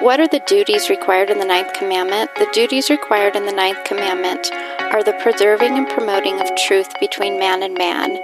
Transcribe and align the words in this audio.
What 0.00 0.18
are 0.20 0.26
the 0.26 0.42
duties 0.46 0.90
required 0.90 1.30
in 1.30 1.38
the 1.38 1.44
ninth 1.44 1.72
commandment? 1.72 2.28
The 2.34 2.48
duties 2.52 2.90
required 2.90 3.36
in 3.36 3.46
the 3.46 3.52
ninth 3.52 3.84
commandment 3.84 4.50
are 4.80 5.04
the 5.04 5.12
preserving 5.22 5.78
and 5.78 5.88
promoting 5.88 6.40
of 6.40 6.54
truth 6.56 6.88
between 7.00 7.38
man 7.38 7.62
and 7.62 7.74
man. 7.74 8.14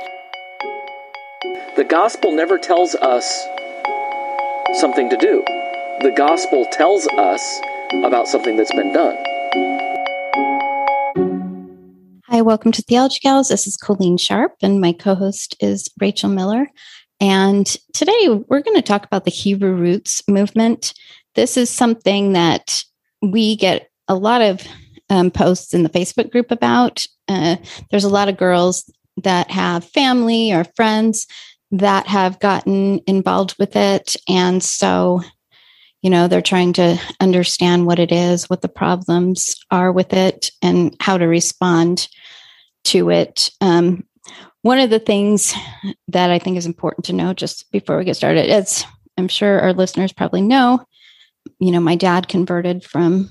The 1.76 1.86
gospel 1.88 2.32
never 2.32 2.58
tells 2.58 2.96
us 2.96 3.24
something 4.80 5.08
to 5.10 5.16
do. 5.16 5.42
The 6.02 6.12
gospel 6.16 6.66
tells 6.72 7.06
us 7.06 7.60
about 8.04 8.26
something 8.26 8.56
that's 8.56 8.74
been 8.74 8.92
done. 8.92 9.16
Hi, 12.26 12.42
welcome 12.42 12.72
to 12.72 12.82
Theology 12.82 13.20
Gals. 13.22 13.48
This 13.48 13.66
is 13.66 13.76
Colleen 13.76 14.18
Sharp, 14.18 14.56
and 14.60 14.80
my 14.80 14.92
co 14.92 15.14
host 15.14 15.56
is 15.60 15.88
Rachel 16.00 16.30
Miller. 16.30 16.66
And 17.20 17.66
today 17.92 18.28
we're 18.48 18.62
going 18.62 18.76
to 18.76 18.82
talk 18.82 19.04
about 19.04 19.24
the 19.24 19.30
Hebrew 19.30 19.74
Roots 19.74 20.22
movement 20.26 20.94
this 21.34 21.56
is 21.56 21.70
something 21.70 22.32
that 22.32 22.82
we 23.22 23.56
get 23.56 23.88
a 24.08 24.14
lot 24.14 24.42
of 24.42 24.66
um, 25.08 25.30
posts 25.30 25.74
in 25.74 25.82
the 25.82 25.88
Facebook 25.88 26.30
group 26.30 26.50
about. 26.50 27.06
Uh, 27.28 27.56
there's 27.90 28.04
a 28.04 28.08
lot 28.08 28.28
of 28.28 28.36
girls 28.36 28.90
that 29.22 29.50
have 29.50 29.84
family 29.84 30.52
or 30.52 30.64
friends 30.76 31.26
that 31.72 32.06
have 32.06 32.40
gotten 32.40 33.00
involved 33.06 33.56
with 33.58 33.76
it. 33.76 34.16
And 34.28 34.62
so, 34.62 35.22
you 36.02 36.10
know, 36.10 36.26
they're 36.26 36.42
trying 36.42 36.72
to 36.74 36.98
understand 37.20 37.86
what 37.86 37.98
it 37.98 38.10
is, 38.10 38.48
what 38.48 38.62
the 38.62 38.68
problems 38.68 39.54
are 39.70 39.92
with 39.92 40.12
it, 40.12 40.50
and 40.62 40.96
how 41.00 41.18
to 41.18 41.26
respond 41.26 42.08
to 42.84 43.10
it. 43.10 43.50
Um, 43.60 44.04
one 44.62 44.78
of 44.78 44.90
the 44.90 44.98
things 44.98 45.54
that 46.08 46.30
I 46.30 46.38
think 46.38 46.56
is 46.56 46.66
important 46.66 47.06
to 47.06 47.12
know 47.12 47.32
just 47.32 47.70
before 47.70 47.98
we 47.98 48.04
get 48.04 48.16
started 48.16 48.50
is 48.50 48.84
I'm 49.16 49.28
sure 49.28 49.60
our 49.60 49.72
listeners 49.72 50.12
probably 50.12 50.42
know 50.42 50.84
you 51.60 51.70
know, 51.70 51.80
my 51.80 51.94
dad 51.94 52.28
converted 52.28 52.84
from 52.84 53.30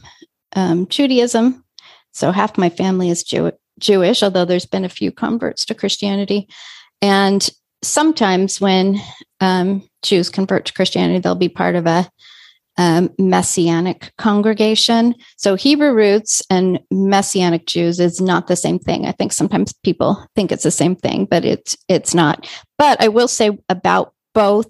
um, 0.56 0.88
Judaism. 0.88 1.64
So 2.12 2.32
half 2.32 2.58
my 2.58 2.70
family 2.70 3.10
is 3.10 3.24
Jew- 3.24 3.52
Jewish, 3.80 4.24
although 4.24 4.46
there's 4.46 4.66
been 4.66 4.86
a 4.86 4.90
few 4.90 5.12
converts 5.12 5.66
to 5.66 5.76
Christianity. 5.76 6.48
And 7.02 7.48
sometimes 7.84 8.60
when 8.60 9.00
um, 9.40 9.88
Jews 10.04 10.30
convert 10.30 10.66
to 10.66 10.74
Christianity, 10.74 11.20
they'll 11.20 11.36
be 11.36 11.50
part 11.50 11.76
of 11.76 11.86
a 11.86 12.10
um, 12.78 13.10
messianic 13.20 14.14
congregation. 14.18 15.14
So 15.38 15.56
Hebrew 15.56 15.94
roots 15.94 16.42
and 16.50 16.80
messianic 16.92 17.66
Jews 17.66 18.00
is 18.00 18.22
not 18.22 18.48
the 18.48 18.56
same 18.56 18.80
thing. 18.80 19.06
I 19.06 19.12
think 19.12 19.34
sometimes 19.34 19.74
people 19.84 20.26
think 20.36 20.52
it's 20.52 20.64
the 20.64 20.72
same 20.72 20.96
thing, 20.96 21.26
but 21.26 21.44
it's 21.44 21.76
it's 21.90 22.14
not. 22.14 22.50
But 22.78 23.02
I 23.02 23.10
will 23.10 23.28
say 23.28 23.58
about 23.68 24.14
both 24.34 24.68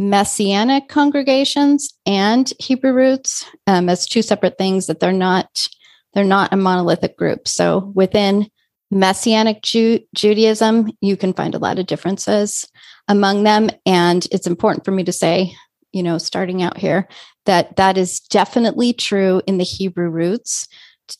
messianic 0.00 0.88
congregations 0.88 1.92
and 2.06 2.52
Hebrew 2.58 2.94
roots 2.94 3.44
um, 3.66 3.90
as 3.90 4.06
two 4.06 4.22
separate 4.22 4.56
things 4.56 4.86
that 4.86 4.98
they're 4.98 5.12
not 5.12 5.68
they're 6.14 6.24
not 6.24 6.52
a 6.52 6.56
monolithic 6.56 7.16
group. 7.16 7.46
So 7.46 7.92
within 7.94 8.48
messianic 8.90 9.62
Ju- 9.62 10.00
Judaism, 10.12 10.90
you 11.00 11.16
can 11.16 11.32
find 11.34 11.54
a 11.54 11.58
lot 11.58 11.78
of 11.78 11.86
differences 11.86 12.66
among 13.06 13.44
them, 13.44 13.70
and 13.86 14.26
it's 14.32 14.48
important 14.48 14.84
for 14.84 14.90
me 14.90 15.04
to 15.04 15.12
say, 15.12 15.54
you 15.92 16.02
know, 16.02 16.18
starting 16.18 16.62
out 16.62 16.78
here, 16.78 17.06
that 17.46 17.76
that 17.76 17.96
is 17.96 18.18
definitely 18.18 18.92
true 18.92 19.42
in 19.46 19.58
the 19.58 19.64
Hebrew 19.64 20.08
roots. 20.08 20.66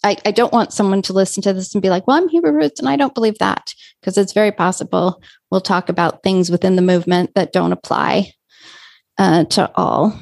I, 0.03 0.17
I, 0.25 0.31
don't 0.31 0.53
want 0.53 0.73
someone 0.73 1.03
to 1.03 1.13
listen 1.13 1.43
to 1.43 1.53
this 1.53 1.75
and 1.75 1.83
be 1.83 1.91
like, 1.91 2.07
well, 2.07 2.17
I'm 2.17 2.29
Hebrew 2.29 2.53
roots 2.53 2.79
and 2.81 2.89
I 2.89 2.97
don't 2.97 3.15
believe 3.15 3.39
that, 3.39 3.73
because 4.01 4.17
it's 4.17 4.33
very 4.33 4.53
possible 4.53 5.21
we'll 5.51 5.61
talk 5.61 5.89
about 5.89 6.23
things 6.23 6.51
within 6.51 6.77
the 6.77 6.83
movement 6.83 7.35
that 7.35 7.53
don't 7.53 7.73
apply 7.73 8.33
uh, 9.21 9.45
to 9.45 9.71
all 9.77 10.19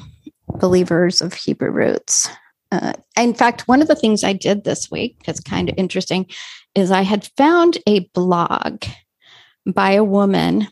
believers 0.59 1.21
of 1.21 1.33
Hebrew 1.33 1.71
roots. 1.71 2.29
Uh, 2.71 2.93
in 3.17 3.33
fact, 3.33 3.67
one 3.67 3.81
of 3.81 3.87
the 3.87 3.95
things 3.95 4.23
I 4.23 4.33
did 4.33 4.63
this 4.63 4.91
week, 4.91 5.23
that's 5.25 5.39
kind 5.39 5.69
of 5.69 5.75
interesting, 5.77 6.27
is 6.75 6.91
I 6.91 7.01
had 7.01 7.29
found 7.37 7.77
a 7.87 8.01
blog 8.13 8.83
by 9.65 9.91
a 9.91 10.03
woman 10.03 10.67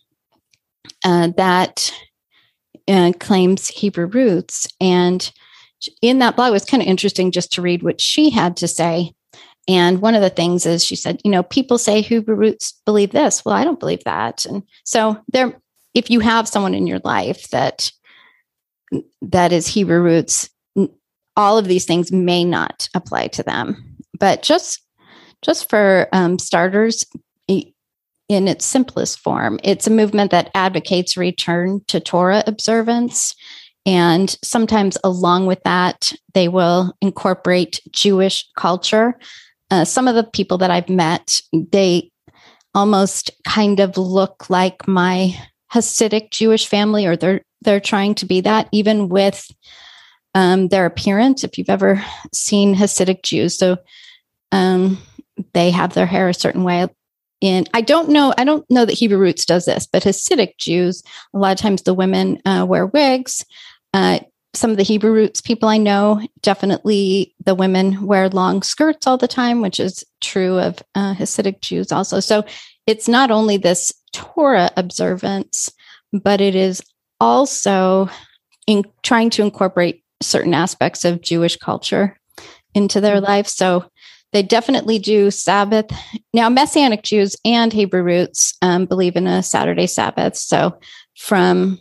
uh, 1.05 1.29
that 1.37 1.91
uh, 2.87 3.13
claims 3.19 3.69
Hebrew 3.69 4.07
roots. 4.07 4.67
And 4.81 5.31
in 6.01 6.19
that 6.19 6.35
blog, 6.35 6.49
it 6.49 6.53
was 6.53 6.65
kind 6.65 6.83
of 6.83 6.89
interesting 6.89 7.31
just 7.31 7.53
to 7.53 7.61
read 7.61 7.81
what 7.81 8.01
she 8.01 8.29
had 8.29 8.57
to 8.57 8.67
say. 8.67 9.13
And 9.69 10.01
one 10.01 10.15
of 10.15 10.21
the 10.21 10.29
things 10.29 10.65
is 10.65 10.83
she 10.83 10.95
said, 10.97 11.21
you 11.23 11.31
know, 11.31 11.43
people 11.43 11.77
say 11.77 12.01
Hebrew 12.01 12.35
roots 12.35 12.73
believe 12.85 13.11
this. 13.11 13.45
Well, 13.45 13.55
I 13.55 13.63
don't 13.63 13.79
believe 13.79 14.03
that. 14.03 14.45
And 14.45 14.63
so 14.83 15.17
there, 15.29 15.61
if 15.93 16.09
you 16.09 16.19
have 16.19 16.47
someone 16.47 16.73
in 16.73 16.87
your 16.87 16.99
life 17.03 17.49
that 17.49 17.91
that 19.21 19.51
is 19.51 19.67
Hebrew 19.67 20.01
roots, 20.01 20.49
all 21.35 21.57
of 21.57 21.65
these 21.65 21.85
things 21.85 22.11
may 22.11 22.43
not 22.43 22.89
apply 22.95 23.27
to 23.27 23.43
them. 23.43 23.95
But 24.19 24.41
just 24.41 24.81
just 25.43 25.69
for 25.69 26.09
um, 26.13 26.39
starters, 26.39 27.05
in 28.29 28.47
its 28.47 28.65
simplest 28.65 29.19
form, 29.19 29.59
it's 29.63 29.87
a 29.87 29.91
movement 29.91 30.31
that 30.31 30.51
advocates 30.53 31.15
return 31.15 31.81
to 31.87 31.99
Torah 31.99 32.43
observance. 32.45 33.33
And 33.85 34.35
sometimes, 34.43 34.97
along 35.03 35.45
with 35.45 35.63
that, 35.63 36.11
they 36.33 36.49
will 36.49 36.93
incorporate 37.01 37.79
Jewish 37.91 38.45
culture. 38.57 39.17
Uh, 39.71 39.85
some 39.85 40.07
of 40.07 40.15
the 40.15 40.25
people 40.25 40.57
that 40.57 40.71
I've 40.71 40.89
met, 40.89 41.39
they 41.53 42.11
almost 42.75 43.31
kind 43.47 43.79
of 43.79 43.97
look 43.97 44.49
like 44.49 44.87
my 44.87 45.33
Hasidic 45.73 46.31
Jewish 46.31 46.67
family, 46.67 47.05
or 47.05 47.15
they're 47.15 47.41
they're 47.61 47.79
trying 47.79 48.15
to 48.15 48.25
be 48.25 48.41
that, 48.41 48.67
even 48.71 49.09
with 49.09 49.49
um, 50.35 50.67
their 50.67 50.85
appearance. 50.85 51.43
If 51.43 51.57
you've 51.57 51.69
ever 51.69 52.03
seen 52.33 52.75
Hasidic 52.75 53.23
Jews, 53.23 53.57
so 53.57 53.77
um, 54.51 54.97
they 55.53 55.71
have 55.71 55.93
their 55.93 56.05
hair 56.05 56.29
a 56.29 56.33
certain 56.33 56.63
way. 56.63 56.87
And 57.41 57.69
I 57.73 57.81
don't 57.81 58.09
know, 58.09 58.33
I 58.37 58.43
don't 58.43 58.65
know 58.69 58.85
that 58.85 58.97
Hebrew 58.97 59.19
Roots 59.19 59.45
does 59.45 59.65
this, 59.65 59.85
but 59.85 60.03
Hasidic 60.03 60.57
Jews, 60.57 61.03
a 61.33 61.37
lot 61.37 61.51
of 61.51 61.59
times 61.59 61.83
the 61.83 61.93
women 61.93 62.39
uh, 62.45 62.65
wear 62.67 62.87
wigs. 62.87 63.45
Uh, 63.93 64.19
some 64.53 64.71
of 64.71 64.77
the 64.77 64.83
Hebrew 64.83 65.11
Roots 65.11 65.39
people 65.39 65.69
I 65.69 65.77
know, 65.77 66.25
definitely 66.41 67.35
the 67.45 67.53
women 67.53 68.07
wear 68.07 68.27
long 68.29 68.63
skirts 68.63 69.05
all 69.05 69.17
the 69.17 69.27
time, 69.27 69.61
which 69.61 69.79
is 69.79 70.03
true 70.19 70.57
of 70.57 70.81
uh, 70.95 71.13
Hasidic 71.13 71.61
Jews 71.61 71.91
also. 71.91 72.19
So 72.19 72.43
it's 72.87 73.07
not 73.07 73.29
only 73.29 73.57
this 73.57 73.93
Torah 74.13 74.71
observance, 74.77 75.69
but 76.13 76.41
it 76.41 76.55
is 76.55 76.81
also 77.19 78.09
in 78.65 78.83
trying 79.03 79.29
to 79.31 79.43
incorporate 79.43 80.03
certain 80.21 80.53
aspects 80.53 81.05
of 81.05 81.21
Jewish 81.21 81.57
culture 81.57 82.17
into 82.73 83.01
their 83.01 83.17
mm-hmm. 83.17 83.25
life. 83.25 83.47
So 83.47 83.85
they 84.33 84.43
definitely 84.43 84.99
do 84.99 85.31
Sabbath. 85.31 85.85
Now, 86.33 86.49
Messianic 86.49 87.03
Jews 87.03 87.35
and 87.45 87.71
Hebrew 87.71 88.03
roots 88.03 88.55
um, 88.61 88.85
believe 88.85 89.15
in 89.15 89.27
a 89.27 89.43
Saturday 89.43 89.87
Sabbath. 89.87 90.35
So 90.35 90.77
from 91.17 91.79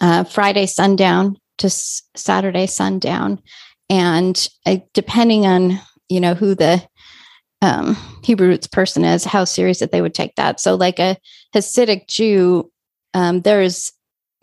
uh, 0.00 0.24
Friday 0.24 0.66
sundown 0.66 1.36
to 1.58 1.66
s- 1.66 2.02
Saturday 2.14 2.66
sundown, 2.66 3.40
and 3.88 4.48
uh, 4.66 4.76
depending 4.92 5.46
on 5.46 5.80
you 6.08 6.20
know 6.20 6.34
who 6.34 6.54
the 6.54 6.86
um, 7.66 7.96
Hebrew 8.22 8.46
roots 8.46 8.68
person 8.68 9.04
is, 9.04 9.24
how 9.24 9.44
serious 9.44 9.80
that 9.80 9.90
they 9.90 10.00
would 10.00 10.14
take 10.14 10.36
that. 10.36 10.60
So, 10.60 10.76
like 10.76 11.00
a 11.00 11.16
Hasidic 11.54 12.06
Jew, 12.06 12.70
um, 13.12 13.40
there's 13.40 13.92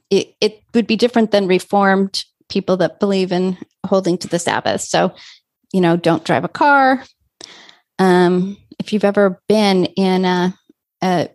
it, 0.09 0.35
it 0.41 0.61
would 0.73 0.87
be 0.87 0.97
different 0.97 1.31
than 1.31 1.47
Reformed 1.47 2.25
people 2.49 2.77
that 2.77 2.99
believe 2.99 3.31
in 3.31 3.57
holding 3.85 4.17
to 4.19 4.27
the 4.27 4.39
Sabbath. 4.39 4.81
So, 4.81 5.15
you 5.71 5.79
know, 5.79 5.95
don't 5.95 6.25
drive 6.25 6.43
a 6.43 6.49
car. 6.49 7.03
Um, 7.97 8.57
if 8.77 8.91
you've 8.91 9.05
ever 9.05 9.41
been 9.47 9.85
in 9.85 10.25
a, 10.25 10.53
a, 11.01 11.29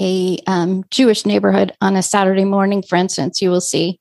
a 0.00 0.38
um, 0.46 0.84
Jewish 0.90 1.26
neighborhood 1.26 1.72
on 1.82 1.96
a 1.96 2.02
Saturday 2.02 2.44
morning, 2.44 2.82
for 2.82 2.96
instance, 2.96 3.42
you 3.42 3.50
will 3.50 3.60
see, 3.60 4.00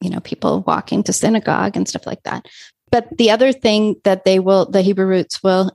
you 0.00 0.10
know, 0.10 0.20
people 0.20 0.64
walking 0.66 1.04
to 1.04 1.12
synagogue 1.12 1.76
and 1.76 1.88
stuff 1.88 2.06
like 2.06 2.22
that. 2.24 2.46
But 2.90 3.16
the 3.16 3.30
other 3.30 3.52
thing 3.52 3.96
that 4.04 4.24
they 4.24 4.40
will, 4.40 4.66
the 4.66 4.82
Hebrew 4.82 5.06
roots 5.06 5.42
will 5.42 5.70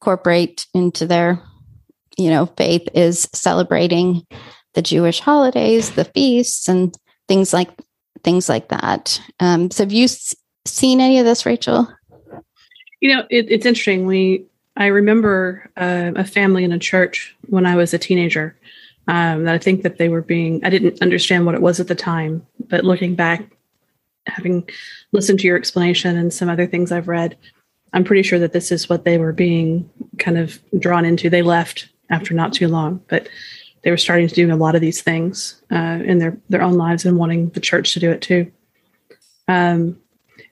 incorporate 0.00 0.66
into 0.72 1.06
their, 1.06 1.42
you 2.16 2.30
know, 2.30 2.46
faith 2.46 2.88
is 2.94 3.28
celebrating 3.34 4.26
the 4.74 4.82
Jewish 4.82 5.20
holidays, 5.20 5.90
the 5.90 6.04
feasts, 6.04 6.68
and 6.68 6.96
things 7.28 7.52
like 7.52 7.70
things 8.24 8.48
like 8.48 8.68
that. 8.68 9.20
Um, 9.40 9.70
so, 9.70 9.84
have 9.84 9.92
you 9.92 10.04
s- 10.04 10.34
seen 10.64 11.00
any 11.00 11.18
of 11.18 11.26
this, 11.26 11.44
Rachel? 11.44 11.88
You 13.00 13.14
know, 13.14 13.26
it, 13.30 13.50
it's 13.50 13.66
interesting. 13.66 14.06
We 14.06 14.46
I 14.76 14.86
remember 14.86 15.70
uh, 15.76 16.12
a 16.16 16.24
family 16.24 16.64
in 16.64 16.72
a 16.72 16.78
church 16.78 17.36
when 17.48 17.66
I 17.66 17.76
was 17.76 17.92
a 17.92 17.98
teenager. 17.98 18.56
Um, 19.08 19.44
that 19.44 19.54
I 19.54 19.58
think 19.58 19.82
that 19.82 19.98
they 19.98 20.08
were 20.08 20.22
being. 20.22 20.64
I 20.64 20.70
didn't 20.70 21.02
understand 21.02 21.44
what 21.44 21.54
it 21.54 21.62
was 21.62 21.80
at 21.80 21.88
the 21.88 21.94
time, 21.94 22.46
but 22.68 22.84
looking 22.84 23.16
back, 23.16 23.44
having 24.26 24.68
listened 25.10 25.40
to 25.40 25.46
your 25.46 25.56
explanation 25.56 26.16
and 26.16 26.32
some 26.32 26.48
other 26.48 26.66
things 26.66 26.92
I've 26.92 27.08
read, 27.08 27.36
I'm 27.92 28.04
pretty 28.04 28.22
sure 28.22 28.38
that 28.38 28.52
this 28.52 28.70
is 28.70 28.88
what 28.88 29.04
they 29.04 29.18
were 29.18 29.32
being 29.32 29.88
kind 30.18 30.38
of 30.38 30.60
drawn 30.78 31.04
into. 31.04 31.30
They 31.30 31.42
left 31.42 31.88
after 32.08 32.34
not 32.34 32.52
too 32.52 32.68
long, 32.68 33.02
but 33.08 33.28
they 33.82 33.90
were 33.90 33.96
starting 33.96 34.28
to 34.28 34.34
do 34.34 34.52
a 34.52 34.56
lot 34.56 34.74
of 34.74 34.80
these 34.80 35.00
things 35.02 35.60
uh, 35.70 36.00
in 36.04 36.18
their 36.18 36.36
their 36.48 36.62
own 36.62 36.74
lives 36.74 37.04
and 37.04 37.16
wanting 37.16 37.50
the 37.50 37.60
church 37.60 37.94
to 37.94 38.00
do 38.00 38.10
it 38.10 38.20
too. 38.20 38.50
Um, 39.48 39.98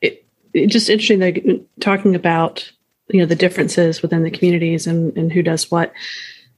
it, 0.00 0.24
it 0.54 0.68
just 0.68 0.88
interesting 0.88 1.20
like 1.20 1.44
talking 1.80 2.14
about 2.14 2.70
you 3.08 3.20
know 3.20 3.26
the 3.26 3.36
differences 3.36 4.02
within 4.02 4.22
the 4.22 4.30
communities 4.30 4.86
and 4.86 5.16
and 5.16 5.32
who 5.32 5.42
does 5.42 5.70
what. 5.70 5.92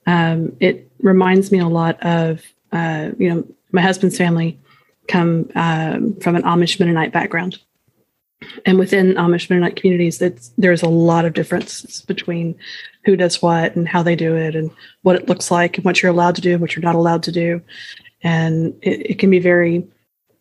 Um, 0.06 0.56
it 0.60 0.90
reminds 1.00 1.52
me 1.52 1.58
a 1.58 1.68
lot 1.68 2.02
of 2.02 2.42
uh, 2.72 3.10
you 3.18 3.28
know 3.28 3.44
my 3.72 3.82
husband's 3.82 4.16
family 4.16 4.58
come 5.08 5.50
um, 5.54 6.16
from 6.20 6.36
an 6.36 6.42
Amish 6.42 6.78
Mennonite 6.78 7.12
background, 7.12 7.58
and 8.64 8.78
within 8.78 9.14
Amish 9.14 9.50
Mennonite 9.50 9.76
communities, 9.76 10.18
that's 10.18 10.50
there's 10.56 10.82
a 10.82 10.88
lot 10.88 11.24
of 11.24 11.34
differences 11.34 12.02
between 12.02 12.54
who 13.04 13.16
does 13.16 13.42
what 13.42 13.76
and 13.76 13.88
how 13.88 14.02
they 14.02 14.16
do 14.16 14.36
it 14.36 14.54
and 14.54 14.70
what 15.02 15.16
it 15.16 15.28
looks 15.28 15.50
like 15.50 15.76
and 15.76 15.84
what 15.84 16.02
you're 16.02 16.12
allowed 16.12 16.34
to 16.36 16.40
do 16.40 16.52
and 16.52 16.60
what 16.60 16.74
you're 16.74 16.82
not 16.82 16.94
allowed 16.94 17.22
to 17.24 17.32
do, 17.32 17.60
and 18.22 18.74
it, 18.82 19.10
it 19.10 19.18
can 19.18 19.30
be 19.30 19.38
very 19.38 19.86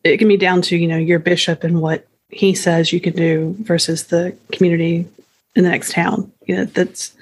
it 0.04 0.16
can 0.16 0.28
be 0.28 0.36
down 0.36 0.62
to 0.62 0.76
you 0.76 0.88
know 0.88 0.96
your 0.96 1.18
bishop 1.18 1.62
and 1.64 1.80
what 1.80 2.06
he 2.30 2.54
says 2.54 2.92
you 2.92 3.00
can 3.00 3.14
do 3.14 3.54
versus 3.60 4.04
the 4.04 4.36
community 4.52 5.06
in 5.54 5.64
the 5.64 5.70
next 5.70 5.92
town. 5.92 6.30
You 6.46 6.56
know 6.56 6.64
that's 6.64 7.12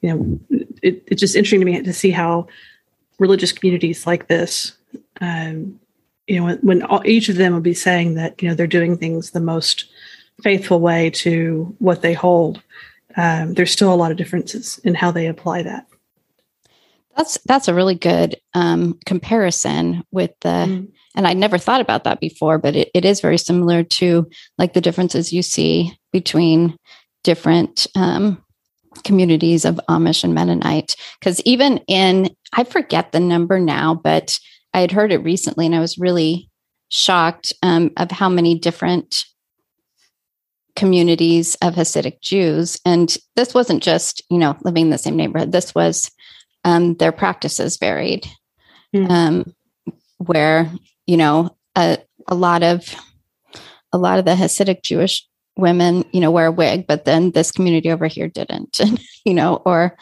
you 0.00 0.14
know 0.14 0.40
it, 0.82 1.02
it's 1.06 1.20
just 1.20 1.36
interesting 1.36 1.60
to 1.60 1.66
me 1.66 1.82
to 1.82 1.92
see 1.92 2.10
how 2.10 2.48
religious 3.18 3.52
communities 3.52 4.06
like 4.06 4.28
this 4.28 4.72
um, 5.20 5.78
you 6.28 6.38
know 6.38 6.44
when, 6.44 6.58
when 6.58 6.82
all, 6.82 7.02
each 7.04 7.28
of 7.28 7.36
them 7.36 7.52
will 7.52 7.60
be 7.60 7.74
saying 7.74 8.14
that 8.14 8.40
you 8.42 8.48
know 8.48 8.54
they're 8.54 8.66
doing 8.66 8.96
things 8.96 9.30
the 9.30 9.40
most 9.40 9.86
faithful 10.42 10.80
way 10.80 11.10
to 11.10 11.74
what 11.78 12.02
they 12.02 12.12
hold 12.12 12.62
um, 13.16 13.54
there's 13.54 13.72
still 13.72 13.92
a 13.92 13.96
lot 13.96 14.10
of 14.10 14.16
differences 14.16 14.78
in 14.84 14.94
how 14.94 15.10
they 15.10 15.26
apply 15.26 15.62
that 15.62 15.86
That's 17.16 17.38
that's 17.46 17.68
a 17.68 17.74
really 17.74 17.96
good 17.96 18.36
um, 18.54 18.98
comparison 19.06 20.04
with 20.12 20.30
the. 20.40 20.48
Mm. 20.48 20.92
And 21.16 21.26
I 21.26 21.32
never 21.32 21.58
thought 21.58 21.80
about 21.80 22.04
that 22.04 22.20
before, 22.20 22.58
but 22.58 22.76
it, 22.76 22.90
it 22.94 23.04
is 23.04 23.20
very 23.20 23.38
similar 23.38 23.82
to 23.82 24.28
like 24.56 24.74
the 24.74 24.80
differences 24.80 25.32
you 25.32 25.42
see 25.42 25.98
between 26.12 26.76
different 27.24 27.88
um, 27.96 28.40
communities 29.02 29.64
of 29.64 29.80
Amish 29.88 30.22
and 30.22 30.32
Mennonite. 30.32 30.94
Because 31.18 31.40
even 31.40 31.78
in, 31.88 32.30
I 32.52 32.62
forget 32.62 33.10
the 33.10 33.18
number 33.18 33.58
now, 33.58 33.94
but 33.94 34.38
I 34.78 34.82
had 34.82 34.92
heard 34.92 35.10
it 35.10 35.24
recently 35.24 35.66
and 35.66 35.74
I 35.74 35.80
was 35.80 35.98
really 35.98 36.48
shocked 36.88 37.52
um, 37.64 37.90
of 37.96 38.12
how 38.12 38.28
many 38.28 38.56
different 38.56 39.24
communities 40.76 41.56
of 41.56 41.74
Hasidic 41.74 42.20
Jews. 42.20 42.78
And 42.84 43.16
this 43.34 43.54
wasn't 43.54 43.82
just, 43.82 44.22
you 44.30 44.38
know, 44.38 44.56
living 44.62 44.82
in 44.82 44.90
the 44.90 44.96
same 44.98 45.16
neighborhood. 45.16 45.50
This 45.50 45.74
was 45.74 46.12
um, 46.62 46.94
their 46.94 47.10
practices 47.10 47.76
varied, 47.76 48.26
Mm. 48.94 49.10
um, 49.10 49.54
where 50.16 50.70
you 51.06 51.16
know 51.18 51.54
a, 51.76 51.98
a 52.28 52.34
lot 52.34 52.62
of 52.62 52.94
a 53.92 53.98
lot 53.98 54.18
of 54.18 54.24
the 54.24 54.34
Hasidic 54.34 54.82
Jewish 54.82 55.28
women, 55.56 56.04
you 56.12 56.20
know, 56.20 56.30
wear 56.30 56.46
a 56.46 56.52
wig, 56.52 56.86
but 56.86 57.04
then 57.04 57.32
this 57.32 57.50
community 57.50 57.90
over 57.90 58.06
here 58.06 58.28
didn't, 58.28 58.80
you 59.26 59.34
know, 59.34 59.56
or 59.66 59.96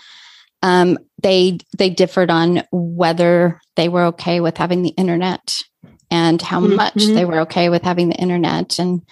um, 0.62 0.98
they 1.22 1.58
they 1.76 1.90
differed 1.90 2.30
on 2.30 2.62
whether 2.72 3.60
they 3.76 3.88
were 3.88 4.04
okay 4.06 4.40
with 4.40 4.56
having 4.56 4.82
the 4.82 4.90
internet 4.90 5.62
and 6.10 6.40
how 6.42 6.60
Mhm. 6.60 6.76
much 6.76 6.94
they 7.06 7.24
were 7.24 7.40
okay 7.40 7.68
with 7.68 7.82
having 7.82 8.08
the 8.08 8.16
internet 8.16 8.78
and 8.78 9.02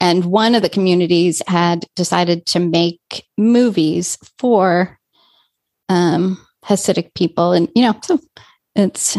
and 0.00 0.26
one 0.26 0.54
of 0.54 0.62
the 0.62 0.68
communities 0.68 1.40
had 1.46 1.86
decided 1.96 2.44
to 2.46 2.58
make 2.60 3.24
movies 3.38 4.18
for 4.38 4.98
um, 5.88 6.38
Hasidic 6.64 7.14
people, 7.14 7.52
and 7.52 7.68
you 7.74 7.82
know, 7.82 7.94
so 8.02 8.18
it's, 8.74 9.16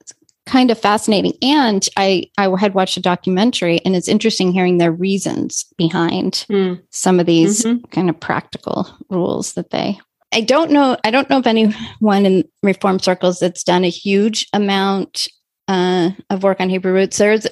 it's 0.00 0.12
kind 0.46 0.70
of 0.70 0.78
fascinating. 0.78 1.32
And 1.42 1.88
I 1.96 2.26
I 2.38 2.48
had 2.58 2.74
watched 2.74 2.96
a 2.96 3.00
documentary, 3.00 3.80
and 3.84 3.94
it's 3.96 4.08
interesting 4.08 4.52
hearing 4.52 4.78
their 4.78 4.92
reasons 4.92 5.64
behind 5.78 6.46
Mm. 6.48 6.80
some 6.90 7.18
of 7.20 7.26
these 7.26 7.62
Mhm. 7.64 7.90
kind 7.90 8.10
of 8.10 8.18
practical 8.20 8.86
rules 9.08 9.54
that 9.54 9.70
they. 9.70 9.98
I 10.34 10.40
don't 10.40 10.72
know. 10.72 10.96
I 11.04 11.10
don't 11.10 11.30
know 11.30 11.38
of 11.38 11.46
anyone 11.46 12.26
in 12.26 12.44
reform 12.62 12.98
circles 12.98 13.38
that's 13.38 13.62
done 13.62 13.84
a 13.84 13.88
huge 13.88 14.46
amount 14.52 15.28
uh, 15.68 16.10
of 16.28 16.42
work 16.42 16.60
on 16.60 16.68
Hebrew 16.68 16.92
roots. 16.92 17.18
There's 17.18 17.46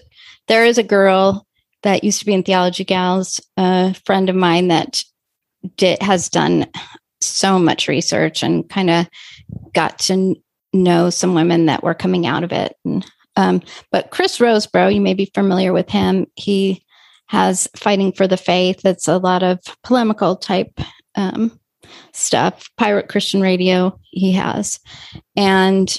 there 0.48 0.64
is 0.64 0.78
a 0.78 0.82
girl 0.82 1.46
that 1.84 2.02
used 2.02 2.18
to 2.18 2.26
be 2.26 2.34
in 2.34 2.42
Theology 2.42 2.84
Gals, 2.84 3.40
a 3.56 3.94
friend 4.04 4.28
of 4.28 4.36
mine 4.36 4.68
that 4.68 5.02
did, 5.76 6.02
has 6.02 6.28
done 6.28 6.66
so 7.20 7.58
much 7.58 7.86
research 7.86 8.42
and 8.42 8.68
kind 8.68 8.90
of 8.90 9.08
got 9.72 9.98
to 10.00 10.34
know 10.72 11.10
some 11.10 11.34
women 11.34 11.66
that 11.66 11.84
were 11.84 11.94
coming 11.94 12.26
out 12.26 12.42
of 12.42 12.52
it. 12.52 12.76
And, 12.84 13.06
um, 13.36 13.62
but 13.92 14.10
Chris 14.10 14.38
Rosebrough, 14.38 14.94
you 14.94 15.00
may 15.00 15.14
be 15.14 15.30
familiar 15.34 15.72
with 15.72 15.88
him. 15.88 16.26
He 16.34 16.84
has 17.28 17.68
Fighting 17.76 18.12
for 18.12 18.26
the 18.26 18.36
Faith. 18.36 18.84
It's 18.84 19.08
a 19.08 19.18
lot 19.18 19.42
of 19.42 19.60
polemical 19.84 20.36
type 20.36 20.80
um, 21.14 21.58
stuff. 22.12 22.68
Pirate 22.76 23.08
Christian 23.08 23.40
Radio, 23.40 23.98
he 24.10 24.32
has. 24.32 24.80
And 25.36 25.98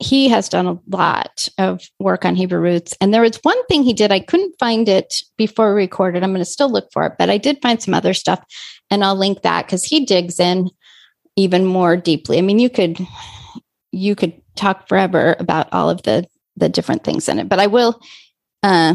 he 0.00 0.28
has 0.28 0.48
done 0.48 0.66
a 0.66 0.78
lot 0.88 1.48
of 1.58 1.82
work 1.98 2.24
on 2.24 2.36
Hebrew 2.36 2.60
roots. 2.60 2.94
And 3.00 3.12
there 3.12 3.22
was 3.22 3.40
one 3.42 3.64
thing 3.66 3.82
he 3.82 3.92
did, 3.92 4.12
I 4.12 4.20
couldn't 4.20 4.54
find 4.58 4.88
it 4.88 5.22
before 5.36 5.74
we 5.74 5.82
recorded. 5.82 6.22
I'm 6.22 6.30
going 6.30 6.38
to 6.38 6.44
still 6.44 6.70
look 6.70 6.88
for 6.92 7.04
it, 7.06 7.14
but 7.18 7.30
I 7.30 7.38
did 7.38 7.60
find 7.60 7.82
some 7.82 7.94
other 7.94 8.14
stuff 8.14 8.44
and 8.90 9.04
I'll 9.04 9.16
link 9.16 9.42
that 9.42 9.66
because 9.66 9.84
he 9.84 10.04
digs 10.04 10.38
in 10.38 10.70
even 11.36 11.64
more 11.64 11.96
deeply. 11.96 12.38
I 12.38 12.42
mean, 12.42 12.58
you 12.58 12.70
could 12.70 12.98
you 13.90 14.14
could 14.14 14.40
talk 14.54 14.88
forever 14.88 15.36
about 15.38 15.68
all 15.72 15.90
of 15.90 16.02
the 16.02 16.26
the 16.56 16.68
different 16.68 17.04
things 17.04 17.28
in 17.28 17.38
it, 17.38 17.48
but 17.48 17.60
I 17.60 17.66
will 17.66 18.00
uh 18.62 18.94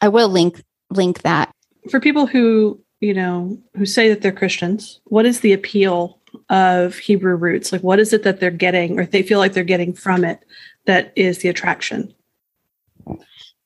I 0.00 0.08
will 0.08 0.28
link 0.28 0.62
link 0.90 1.22
that. 1.22 1.52
for 1.90 2.00
people 2.00 2.26
who 2.26 2.82
you 3.00 3.14
know 3.14 3.58
who 3.76 3.86
say 3.86 4.08
that 4.08 4.22
they're 4.22 4.32
christians 4.32 5.00
what 5.04 5.26
is 5.26 5.40
the 5.40 5.52
appeal 5.52 6.18
of 6.48 6.96
hebrew 6.96 7.34
roots 7.34 7.72
like 7.72 7.82
what 7.82 7.98
is 7.98 8.12
it 8.12 8.22
that 8.22 8.40
they're 8.40 8.50
getting 8.50 8.98
or 8.98 9.06
they 9.06 9.22
feel 9.22 9.38
like 9.38 9.52
they're 9.52 9.64
getting 9.64 9.92
from 9.92 10.24
it 10.24 10.44
that 10.86 11.12
is 11.16 11.38
the 11.38 11.48
attraction 11.48 12.14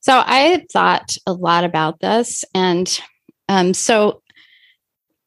So 0.05 0.21
I 0.23 0.63
thought 0.71 1.17
a 1.25 1.33
lot 1.33 1.63
about 1.63 1.99
this. 1.99 2.45
And 2.53 3.01
um, 3.49 3.73
so 3.73 4.21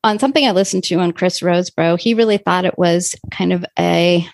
on 0.04 0.20
something 0.20 0.46
I 0.46 0.52
listened 0.52 0.84
to 0.84 1.00
on 1.00 1.10
Chris 1.10 1.40
Rosebrough, 1.40 1.98
he 1.98 2.14
really 2.14 2.38
thought 2.38 2.64
it 2.64 2.78
was 2.78 3.16
kind 3.32 3.52
of 3.52 3.64
a 3.76 4.24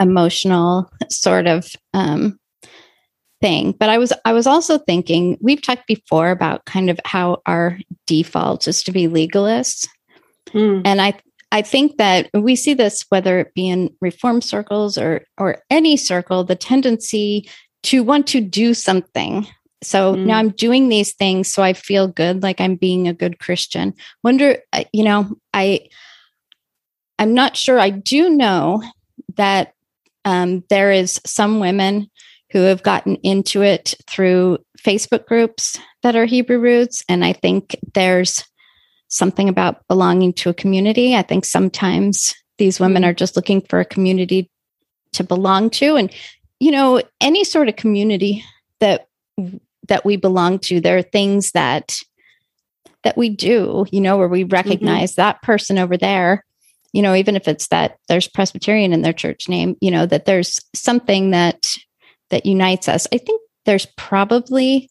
emotional 0.00 0.90
sort 1.10 1.46
of 1.46 1.68
um, 1.92 2.40
thing. 3.40 3.72
But 3.72 3.88
I 3.88 3.98
was 3.98 4.12
I 4.24 4.32
was 4.32 4.46
also 4.46 4.78
thinking 4.78 5.38
we've 5.40 5.62
talked 5.62 5.86
before 5.86 6.30
about 6.30 6.64
kind 6.64 6.90
of 6.90 7.00
how 7.04 7.42
our 7.46 7.78
default 8.06 8.68
is 8.68 8.82
to 8.84 8.92
be 8.92 9.06
legalists. 9.06 9.86
Mm. 10.48 10.82
And 10.84 11.00
I 11.00 11.14
I 11.50 11.62
think 11.62 11.96
that 11.98 12.30
we 12.34 12.56
see 12.56 12.74
this 12.74 13.04
whether 13.08 13.38
it 13.38 13.54
be 13.54 13.68
in 13.68 13.94
reform 14.00 14.40
circles 14.40 14.98
or 14.98 15.24
or 15.38 15.62
any 15.70 15.96
circle, 15.96 16.44
the 16.44 16.56
tendency 16.56 17.48
to 17.84 18.02
want 18.02 18.26
to 18.28 18.40
do 18.40 18.74
something. 18.74 19.46
So 19.82 20.14
mm. 20.14 20.26
now 20.26 20.38
I'm 20.38 20.50
doing 20.50 20.88
these 20.88 21.14
things 21.14 21.52
so 21.52 21.62
I 21.62 21.72
feel 21.72 22.08
good 22.08 22.42
like 22.42 22.60
I'm 22.60 22.76
being 22.76 23.06
a 23.06 23.14
good 23.14 23.38
Christian. 23.38 23.94
Wonder 24.24 24.58
uh, 24.72 24.84
you 24.92 25.04
know, 25.04 25.36
I 25.54 25.88
I'm 27.18 27.34
not 27.34 27.56
sure 27.56 27.78
I 27.78 27.90
do 27.90 28.30
know 28.30 28.82
that 29.36 29.74
um, 30.24 30.64
there 30.68 30.92
is 30.92 31.20
some 31.24 31.60
women 31.60 32.10
who 32.50 32.60
have 32.60 32.82
gotten 32.82 33.16
into 33.16 33.62
it 33.62 33.94
through 34.06 34.58
Facebook 34.78 35.26
groups 35.26 35.78
that 36.02 36.16
are 36.16 36.24
Hebrew 36.24 36.58
roots 36.58 37.04
and 37.08 37.24
I 37.24 37.32
think 37.32 37.76
there's 37.94 38.44
something 39.08 39.48
about 39.48 39.86
belonging 39.88 40.34
to 40.34 40.50
a 40.50 40.54
community. 40.54 41.16
I 41.16 41.22
think 41.22 41.44
sometimes 41.44 42.34
these 42.58 42.78
women 42.78 43.04
are 43.04 43.14
just 43.14 43.36
looking 43.36 43.62
for 43.62 43.80
a 43.80 43.84
community 43.84 44.50
to 45.12 45.24
belong 45.24 45.70
to 45.70 45.96
and 45.96 46.12
you 46.60 46.70
know 46.70 47.00
any 47.20 47.44
sort 47.44 47.68
of 47.68 47.76
community 47.76 48.44
that 48.80 49.08
that 49.88 50.04
we 50.04 50.16
belong 50.16 50.58
to 50.58 50.80
there 50.80 50.98
are 50.98 51.02
things 51.02 51.52
that 51.52 51.96
that 53.04 53.16
we 53.16 53.30
do 53.30 53.86
you 53.90 54.00
know 54.00 54.16
where 54.18 54.28
we 54.28 54.42
mm-hmm. 54.42 54.54
recognize 54.54 55.12
mm-hmm. 55.12 55.22
that 55.22 55.42
person 55.42 55.78
over 55.78 55.96
there 55.96 56.44
you 56.92 57.00
know 57.00 57.14
even 57.14 57.36
if 57.36 57.48
it's 57.48 57.68
that 57.68 57.96
there's 58.08 58.28
presbyterian 58.28 58.92
in 58.92 59.02
their 59.02 59.12
church 59.12 59.48
name 59.48 59.76
you 59.80 59.90
know 59.90 60.04
that 60.04 60.26
there's 60.26 60.60
something 60.74 61.30
that 61.30 61.72
that 62.30 62.46
unites 62.46 62.88
us 62.88 63.06
i 63.12 63.18
think 63.18 63.40
there's 63.64 63.86
probably 63.96 64.88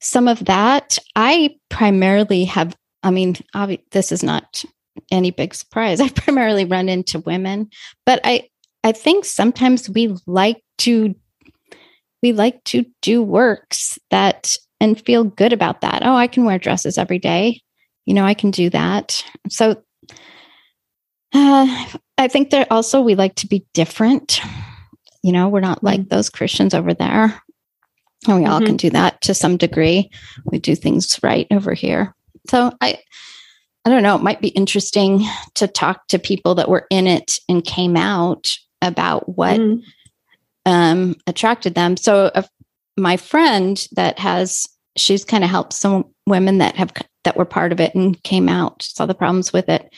some 0.00 0.28
of 0.28 0.44
that 0.44 0.98
i 1.16 1.50
primarily 1.68 2.44
have 2.44 2.74
I 3.02 3.10
mean, 3.10 3.36
obvi- 3.54 3.82
this 3.90 4.12
is 4.12 4.22
not 4.22 4.64
any 5.10 5.30
big 5.30 5.54
surprise. 5.54 6.00
I 6.00 6.08
primarily 6.08 6.64
run 6.64 6.88
into 6.88 7.20
women, 7.20 7.68
but 8.06 8.20
I 8.24 8.48
I 8.82 8.92
think 8.92 9.24
sometimes 9.24 9.90
we 9.90 10.14
like 10.26 10.62
to 10.78 11.14
we 12.22 12.32
like 12.32 12.62
to 12.64 12.84
do 13.02 13.22
works 13.22 13.98
that 14.10 14.54
and 14.80 15.00
feel 15.00 15.24
good 15.24 15.52
about 15.52 15.82
that. 15.82 16.02
Oh, 16.04 16.14
I 16.14 16.26
can 16.26 16.44
wear 16.44 16.58
dresses 16.58 16.98
every 16.98 17.18
day. 17.18 17.60
You 18.06 18.14
know, 18.14 18.24
I 18.24 18.34
can 18.34 18.50
do 18.50 18.70
that. 18.70 19.24
So 19.48 19.82
uh, 21.32 21.86
I 22.18 22.28
think 22.28 22.50
that 22.50 22.70
also 22.70 23.00
we 23.00 23.14
like 23.14 23.36
to 23.36 23.46
be 23.46 23.66
different. 23.74 24.40
You 25.22 25.32
know, 25.32 25.48
we're 25.48 25.60
not 25.60 25.84
like 25.84 26.00
mm-hmm. 26.00 26.08
those 26.08 26.30
Christians 26.30 26.74
over 26.74 26.94
there. 26.94 27.40
And 28.26 28.36
we 28.38 28.46
all 28.46 28.58
mm-hmm. 28.58 28.66
can 28.66 28.76
do 28.76 28.90
that 28.90 29.20
to 29.22 29.34
some 29.34 29.56
degree. 29.56 30.10
We 30.44 30.58
do 30.58 30.74
things 30.74 31.18
right 31.22 31.46
over 31.50 31.72
here. 31.72 32.14
So 32.48 32.72
I 32.80 32.98
I 33.84 33.90
don't 33.90 34.02
know, 34.02 34.16
it 34.16 34.22
might 34.22 34.42
be 34.42 34.48
interesting 34.48 35.24
to 35.54 35.66
talk 35.66 36.06
to 36.08 36.18
people 36.18 36.54
that 36.56 36.68
were 36.68 36.86
in 36.90 37.06
it 37.06 37.38
and 37.48 37.64
came 37.64 37.96
out 37.96 38.54
about 38.82 39.26
what 39.38 39.58
mm. 39.58 39.82
um, 40.66 41.16
attracted 41.26 41.74
them. 41.74 41.96
So 41.96 42.26
uh, 42.34 42.42
my 42.98 43.16
friend 43.16 43.82
that 43.92 44.18
has 44.18 44.66
she's 44.96 45.24
kind 45.24 45.44
of 45.44 45.50
helped 45.50 45.72
some 45.72 46.04
women 46.26 46.58
that 46.58 46.76
have 46.76 46.92
that 47.24 47.36
were 47.36 47.46
part 47.46 47.72
of 47.72 47.80
it 47.80 47.94
and 47.94 48.22
came 48.22 48.48
out, 48.48 48.82
saw 48.82 49.06
the 49.06 49.14
problems 49.14 49.52
with 49.52 49.68
it. 49.68 49.94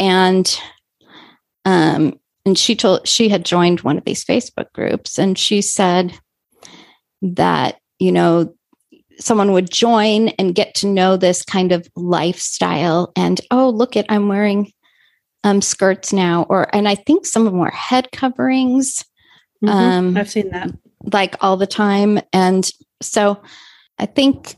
And 0.00 0.58
um 1.64 2.18
and 2.48 2.56
she 2.56 2.74
told 2.74 3.06
she 3.06 3.28
had 3.28 3.44
joined 3.44 3.82
one 3.82 3.98
of 3.98 4.06
these 4.06 4.24
Facebook 4.24 4.72
groups 4.72 5.18
and 5.18 5.38
she 5.38 5.60
said 5.60 6.18
that 7.20 7.76
you 7.98 8.10
know 8.10 8.54
someone 9.18 9.52
would 9.52 9.70
join 9.70 10.28
and 10.30 10.54
get 10.54 10.74
to 10.76 10.86
know 10.86 11.18
this 11.18 11.44
kind 11.44 11.72
of 11.72 11.86
lifestyle 11.94 13.12
and 13.16 13.42
oh 13.50 13.68
look 13.68 13.96
at 13.96 14.06
i'm 14.08 14.28
wearing 14.28 14.72
um, 15.44 15.60
skirts 15.60 16.10
now 16.10 16.46
or 16.48 16.74
and 16.74 16.88
i 16.88 16.94
think 16.94 17.26
some 17.26 17.46
of 17.46 17.52
them 17.52 17.60
were 17.60 17.70
head 17.70 18.10
coverings 18.12 19.04
mm-hmm. 19.62 19.68
um, 19.68 20.16
i've 20.16 20.30
seen 20.30 20.48
that 20.48 20.70
like 21.12 21.36
all 21.42 21.58
the 21.58 21.66
time 21.66 22.18
and 22.32 22.70
so 23.02 23.40
i 23.98 24.06
think 24.06 24.56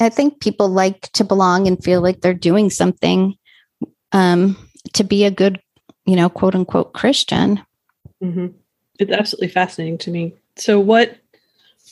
i 0.00 0.08
think 0.08 0.40
people 0.40 0.68
like 0.68 1.02
to 1.12 1.22
belong 1.22 1.68
and 1.68 1.84
feel 1.84 2.00
like 2.00 2.22
they're 2.22 2.34
doing 2.34 2.70
something 2.70 3.34
um, 4.12 4.56
to 4.94 5.04
be 5.04 5.24
a 5.24 5.30
good 5.30 5.60
you 6.10 6.16
know 6.16 6.28
quote 6.28 6.56
unquote 6.56 6.92
christian. 6.92 7.62
Mm-hmm. 8.20 8.48
it's 8.98 9.12
absolutely 9.12 9.48
fascinating 9.48 9.96
to 9.98 10.10
me. 10.10 10.34
So 10.56 10.80
what 10.80 11.16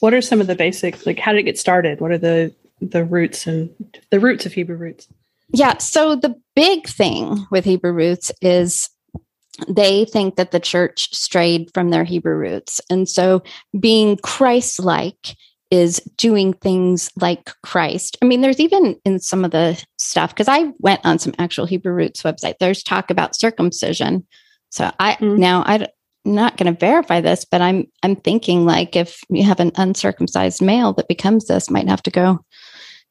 what 0.00 0.12
are 0.12 0.20
some 0.20 0.40
of 0.40 0.48
the 0.48 0.56
basics? 0.56 1.06
like 1.06 1.20
how 1.20 1.32
did 1.32 1.38
it 1.38 1.44
get 1.44 1.58
started? 1.58 2.00
What 2.00 2.10
are 2.10 2.18
the 2.18 2.52
the 2.80 3.04
roots 3.04 3.46
and 3.46 3.70
the 4.10 4.18
roots 4.18 4.44
of 4.44 4.52
hebrew 4.52 4.76
roots? 4.76 5.06
Yeah 5.52 5.78
so 5.78 6.16
the 6.16 6.34
big 6.56 6.88
thing 6.88 7.46
with 7.52 7.64
hebrew 7.64 7.92
roots 7.92 8.32
is 8.42 8.90
they 9.68 10.04
think 10.04 10.34
that 10.34 10.50
the 10.50 10.60
church 10.60 11.14
strayed 11.14 11.70
from 11.72 11.90
their 11.90 12.04
hebrew 12.04 12.34
roots. 12.34 12.80
And 12.90 13.08
so 13.08 13.42
being 13.78 14.16
christ-like 14.16 15.37
is 15.70 16.00
doing 16.16 16.52
things 16.54 17.10
like 17.16 17.50
christ 17.62 18.16
i 18.22 18.25
mean 18.26 18.40
there's 18.40 18.60
even 18.60 18.96
in 19.04 19.18
some 19.18 19.44
of 19.44 19.50
the 19.50 19.82
stuff 19.98 20.30
because 20.30 20.48
i 20.48 20.70
went 20.78 21.00
on 21.04 21.18
some 21.18 21.34
actual 21.38 21.66
hebrew 21.66 21.92
roots 21.92 22.22
website 22.22 22.54
there's 22.58 22.82
talk 22.82 23.10
about 23.10 23.37
circumcision 23.37 24.26
so 24.70 24.90
i 24.98 25.14
mm-hmm. 25.14 25.37
now 25.37 25.62
I'm 25.66 25.87
not 26.34 26.56
going 26.56 26.72
to 26.72 26.78
verify 26.78 27.20
this, 27.20 27.44
but 27.44 27.60
I'm 27.60 27.87
I'm 28.02 28.16
thinking 28.16 28.64
like 28.64 28.96
if 28.96 29.20
you 29.30 29.44
have 29.44 29.60
an 29.60 29.72
uncircumcised 29.76 30.60
male 30.62 30.92
that 30.94 31.08
becomes 31.08 31.46
this, 31.46 31.70
might 31.70 31.88
have 31.88 32.02
to 32.04 32.10
go 32.10 32.44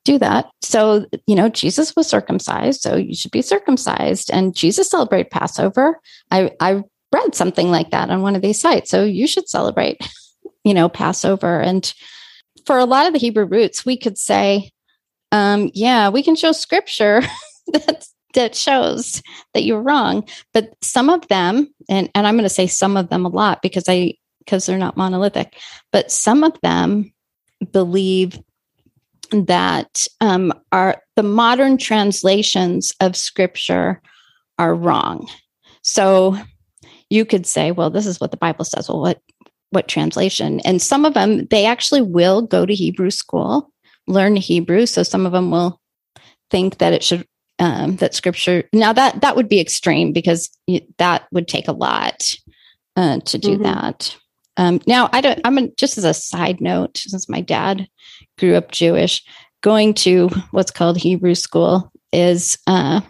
do 0.06 0.18
that. 0.20 0.50
So, 0.62 1.06
you 1.26 1.36
know, 1.36 1.50
Jesus 1.50 1.96
was 1.96 2.08
circumcised, 2.08 2.82
so 2.82 2.96
you 2.96 3.16
should 3.16 3.32
be 3.32 3.42
circumcised. 3.42 4.32
And 4.32 4.56
Jesus 4.56 4.90
celebrated 4.90 5.32
Passover. 5.32 6.00
I 6.32 6.52
I 6.60 6.84
read 7.14 7.36
something 7.36 7.72
like 7.72 7.92
that 7.92 8.10
on 8.10 8.22
one 8.22 8.36
of 8.36 8.42
these 8.42 8.62
sites. 8.62 8.90
So 8.90 9.04
you 9.04 9.28
should 9.28 9.50
celebrate, 9.50 10.00
you 10.64 10.74
know, 10.74 10.90
Passover. 10.90 11.60
And 11.60 11.92
for 12.68 12.78
a 12.78 12.86
lot 12.86 13.08
of 13.08 13.14
the 13.14 13.20
Hebrew 13.20 13.46
roots, 13.46 13.86
we 13.86 13.98
could 13.98 14.18
say, 14.18 14.72
um, 15.32 15.72
yeah, 15.74 16.10
we 16.10 16.22
can 16.22 16.36
show 16.36 16.52
scripture 16.52 17.24
that's 17.74 18.14
that 18.34 18.56
shows 18.56 19.24
that 19.54 19.64
you're 19.64 19.82
wrong. 19.82 20.28
But 20.54 20.74
some 20.84 21.10
of 21.10 21.28
them, 21.28 21.74
and, 21.90 22.10
and 22.14 22.28
I'm 22.28 22.36
going 22.36 22.44
to 22.44 22.50
say 22.50 22.68
some 22.68 22.96
of 22.96 23.10
them 23.10 23.26
a 23.26 23.30
lot 23.30 23.62
because 23.64 23.86
I 23.88 24.14
because 24.40 24.66
they're 24.66 24.78
not 24.78 24.98
monolithic, 24.98 25.58
but 25.92 26.12
some 26.12 26.44
of 26.44 26.54
them 26.62 27.12
believe 27.72 28.40
that 29.32 30.06
um, 30.22 30.54
are 30.72 31.02
the 31.16 31.24
modern 31.24 31.78
translations 31.78 32.94
of 33.02 33.16
scripture 33.16 34.02
are 34.60 34.76
wrong. 34.76 35.28
So 35.82 36.38
you 37.10 37.26
could 37.26 37.46
say, 37.46 37.72
well, 37.72 37.90
this 37.90 38.06
is 38.06 38.22
what 38.22 38.32
the 38.32 38.38
Bible 38.38 38.66
says. 38.66 38.88
Well, 38.88 39.02
what 39.02 39.22
what 39.72 39.88
translation? 39.88 40.60
And 40.62 40.82
some 40.82 41.06
of 41.06 41.14
them, 41.14 41.46
they 41.48 41.66
actually 41.66 42.02
will 42.02 42.42
go 42.42 42.66
to 42.66 42.74
Hebrew 42.74 43.12
school, 43.12 43.72
learn 44.08 44.36
Hebrew. 44.36 44.86
So 44.86 45.04
some 45.04 45.26
of 45.26 45.32
them 45.32 45.52
will 45.52 45.80
think 46.50 46.78
that 46.78 46.94
it 46.94 47.04
should 47.04 47.26
um, 47.60 47.96
that 47.98 48.14
scripture 48.14 48.64
now 48.72 48.94
that 48.94 49.22
that 49.22 49.36
would 49.36 49.50
be 49.50 49.60
extreme 49.60 50.14
because 50.14 50.50
that 50.98 51.28
would 51.32 51.48
take 51.48 51.68
a 51.68 51.74
lot 51.74 52.36
uh, 52.96 53.20
to 53.22 53.38
do 53.38 53.54
mm-hmm. 53.54 53.64
that 53.64 54.16
um, 54.58 54.80
now 54.86 55.10
i 55.12 55.22
don't 55.22 55.40
i'm 55.44 55.58
a, 55.58 55.68
just 55.70 55.98
as 55.98 56.04
a 56.04 56.14
side 56.14 56.62
note 56.62 56.98
since 56.98 57.28
my 57.28 57.42
dad 57.42 57.88
grew 58.38 58.56
up 58.56 58.72
jewish 58.72 59.24
going 59.62 59.94
to 59.94 60.30
what's 60.52 60.72
called 60.72 60.98
hebrew 60.98 61.34
school 61.34 61.92
is 62.14 62.58
uh, 62.68 63.02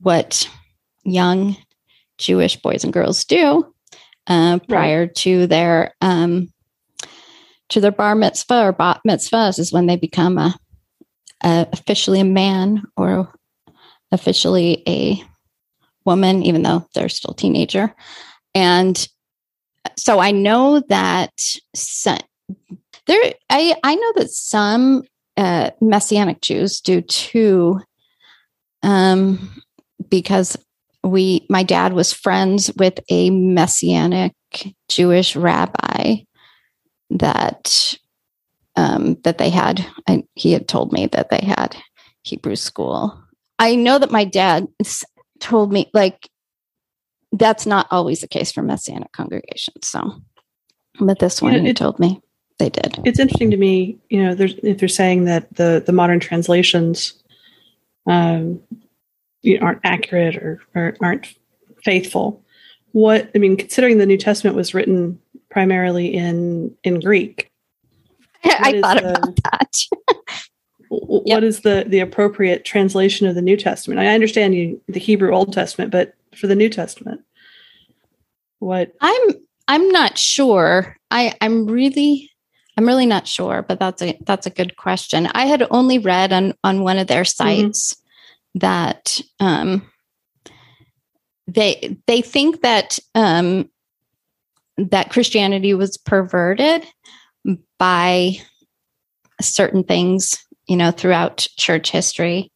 what 0.00 0.48
young 1.04 1.56
jewish 2.18 2.56
boys 2.56 2.82
and 2.82 2.92
girls 2.92 3.24
do 3.24 3.64
uh, 4.28 4.58
prior 4.68 5.00
right. 5.00 5.14
to 5.16 5.46
their 5.46 5.94
um, 6.00 6.52
to 7.70 7.80
their 7.80 7.92
bar 7.92 8.14
mitzvah 8.14 8.66
or 8.66 8.72
bat 8.72 9.00
mitzvahs 9.06 9.58
is 9.58 9.72
when 9.72 9.86
they 9.86 9.96
become 9.96 10.38
a, 10.38 10.54
a 11.42 11.66
officially 11.72 12.20
a 12.20 12.24
man 12.24 12.82
or 12.96 13.34
officially 14.12 14.82
a 14.86 15.22
woman, 16.04 16.42
even 16.42 16.62
though 16.62 16.86
they're 16.94 17.08
still 17.08 17.34
teenager. 17.34 17.94
And 18.54 19.06
so 19.96 20.20
I 20.20 20.30
know 20.30 20.82
that 20.88 21.32
some, 21.74 22.18
there, 23.06 23.34
I, 23.50 23.76
I 23.84 23.94
know 23.94 24.12
that 24.16 24.30
some 24.30 25.02
uh, 25.36 25.70
Messianic 25.80 26.40
Jews 26.40 26.80
do 26.80 27.02
too, 27.02 27.80
um, 28.82 29.62
because 30.08 30.56
we, 31.10 31.46
my 31.48 31.62
dad 31.62 31.92
was 31.92 32.12
friends 32.12 32.70
with 32.76 32.98
a 33.08 33.30
Messianic 33.30 34.34
Jewish 34.88 35.36
rabbi 35.36 36.16
that 37.10 37.96
um, 38.76 39.16
that 39.24 39.38
they 39.38 39.50
had. 39.50 39.84
I, 40.06 40.24
he 40.34 40.52
had 40.52 40.68
told 40.68 40.92
me 40.92 41.06
that 41.06 41.30
they 41.30 41.44
had 41.44 41.76
Hebrew 42.22 42.56
school 42.56 43.18
I 43.58 43.74
know 43.74 43.98
that 43.98 44.10
my 44.10 44.24
dad 44.24 44.68
told 45.40 45.72
me 45.72 45.90
like 45.92 46.28
that's 47.32 47.66
not 47.66 47.86
always 47.90 48.20
the 48.20 48.28
case 48.28 48.52
for 48.52 48.62
messianic 48.62 49.12
congregations. 49.12 49.86
So, 49.86 50.22
but 51.00 51.18
this 51.18 51.42
one 51.42 51.52
you 51.52 51.60
know, 51.60 51.66
he 51.66 51.74
told 51.74 51.98
me 51.98 52.20
they 52.58 52.70
did. 52.70 52.98
It's 53.04 53.18
interesting 53.18 53.50
to 53.50 53.56
me, 53.56 53.98
you 54.08 54.22
know, 54.22 54.34
there's, 54.34 54.54
if 54.62 54.78
they're 54.78 54.88
saying 54.88 55.24
that 55.24 55.52
the 55.56 55.82
the 55.84 55.92
modern 55.92 56.20
translations 56.20 57.14
um, 58.06 58.60
you 59.42 59.58
know, 59.58 59.66
aren't 59.66 59.80
accurate 59.84 60.36
or, 60.36 60.60
or 60.74 60.96
aren't 61.00 61.34
faithful. 61.84 62.42
What 62.92 63.30
I 63.34 63.38
mean, 63.38 63.56
considering 63.56 63.98
the 63.98 64.06
New 64.06 64.16
Testament 64.16 64.56
was 64.56 64.74
written 64.74 65.18
primarily 65.50 66.14
in 66.14 66.74
in 66.84 67.00
Greek, 67.00 67.50
I 68.44 68.80
thought 68.80 69.02
the, 69.02 69.10
about 69.10 69.36
that. 69.44 69.76
what 70.88 71.26
yep. 71.26 71.42
is 71.42 71.60
the 71.60 71.84
the 71.86 72.00
appropriate 72.00 72.64
translation 72.64 73.26
of 73.26 73.34
the 73.34 73.42
New 73.42 73.56
Testament? 73.56 74.00
I 74.00 74.08
understand 74.08 74.54
you 74.54 74.80
the 74.88 75.00
Hebrew 75.00 75.32
Old 75.32 75.52
Testament, 75.52 75.90
but 75.90 76.14
for 76.34 76.46
the 76.46 76.56
New 76.56 76.68
Testament, 76.68 77.20
what 78.58 78.94
I'm 79.00 79.30
I'm 79.68 79.88
not 79.90 80.18
sure. 80.18 80.96
I 81.10 81.34
I'm 81.40 81.66
really 81.66 82.30
I'm 82.76 82.86
really 82.86 83.06
not 83.06 83.26
sure, 83.26 83.62
but 83.62 83.78
that's 83.78 84.02
a 84.02 84.18
that's 84.24 84.46
a 84.46 84.50
good 84.50 84.76
question. 84.76 85.26
I 85.34 85.46
had 85.46 85.66
only 85.70 85.98
read 85.98 86.32
on 86.32 86.54
on 86.64 86.82
one 86.82 86.98
of 86.98 87.06
their 87.06 87.22
mm-hmm. 87.22 87.44
sites 87.66 87.94
mm-hmm. 87.94 88.07
That 88.60 89.18
um, 89.40 89.82
they 91.46 91.96
they 92.06 92.22
think 92.22 92.62
that 92.62 92.98
um, 93.14 93.68
that 94.76 95.10
Christianity 95.10 95.74
was 95.74 95.96
perverted 95.96 96.84
by 97.78 98.38
certain 99.40 99.84
things, 99.84 100.44
you 100.66 100.76
know, 100.76 100.90
throughout 100.90 101.46
church 101.56 101.90
history. 101.90 102.52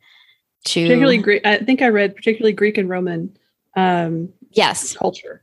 To 0.66 0.82
particularly 0.82 1.18
Greek, 1.18 1.44
I 1.44 1.58
think 1.58 1.82
I 1.82 1.88
read 1.88 2.14
particularly 2.14 2.52
Greek 2.52 2.78
and 2.78 2.88
Roman. 2.88 3.36
Um, 3.74 4.32
yes, 4.52 4.96
culture. 4.96 5.42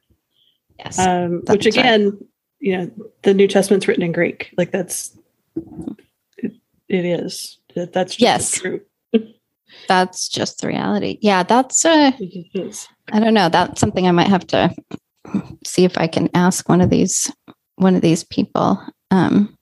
Yes, 0.77 0.97
um, 0.97 1.41
which 1.47 1.65
again, 1.65 2.11
right. 2.11 2.19
you 2.59 2.77
know, 2.77 2.91
the 3.23 3.33
New 3.33 3.47
Testament's 3.47 3.87
written 3.87 4.03
in 4.03 4.13
Greek. 4.13 4.53
Like 4.57 4.71
that's 4.71 5.17
it, 6.37 6.53
it 6.87 7.05
is. 7.05 7.57
That's 7.75 8.19
yes. 8.19 8.51
true. 8.51 8.81
That's 9.87 10.29
just 10.29 10.61
the 10.61 10.67
reality. 10.67 11.17
Yeah, 11.21 11.43
that's 11.43 11.85
uh 11.85 12.11
I 13.11 13.19
don't 13.19 13.33
know. 13.33 13.49
That's 13.49 13.79
something 13.79 14.07
I 14.07 14.11
might 14.11 14.27
have 14.27 14.47
to 14.47 14.73
see 15.65 15.83
if 15.83 15.97
I 15.97 16.07
can 16.07 16.29
ask 16.33 16.67
one 16.69 16.81
of 16.81 16.89
these 16.89 17.31
one 17.75 17.95
of 17.95 18.01
these 18.01 18.23
people 18.23 18.81
um, 19.11 19.57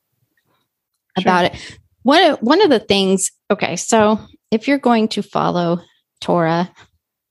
sure. 1.17 1.23
about 1.23 1.45
it. 1.45 1.79
One 2.03 2.23
of, 2.23 2.39
one 2.39 2.61
of 2.61 2.69
the 2.69 2.79
things. 2.79 3.31
Okay, 3.51 3.75
so 3.75 4.19
if 4.51 4.67
you're 4.67 4.77
going 4.77 5.07
to 5.09 5.21
follow 5.21 5.81
Torah, 6.21 6.71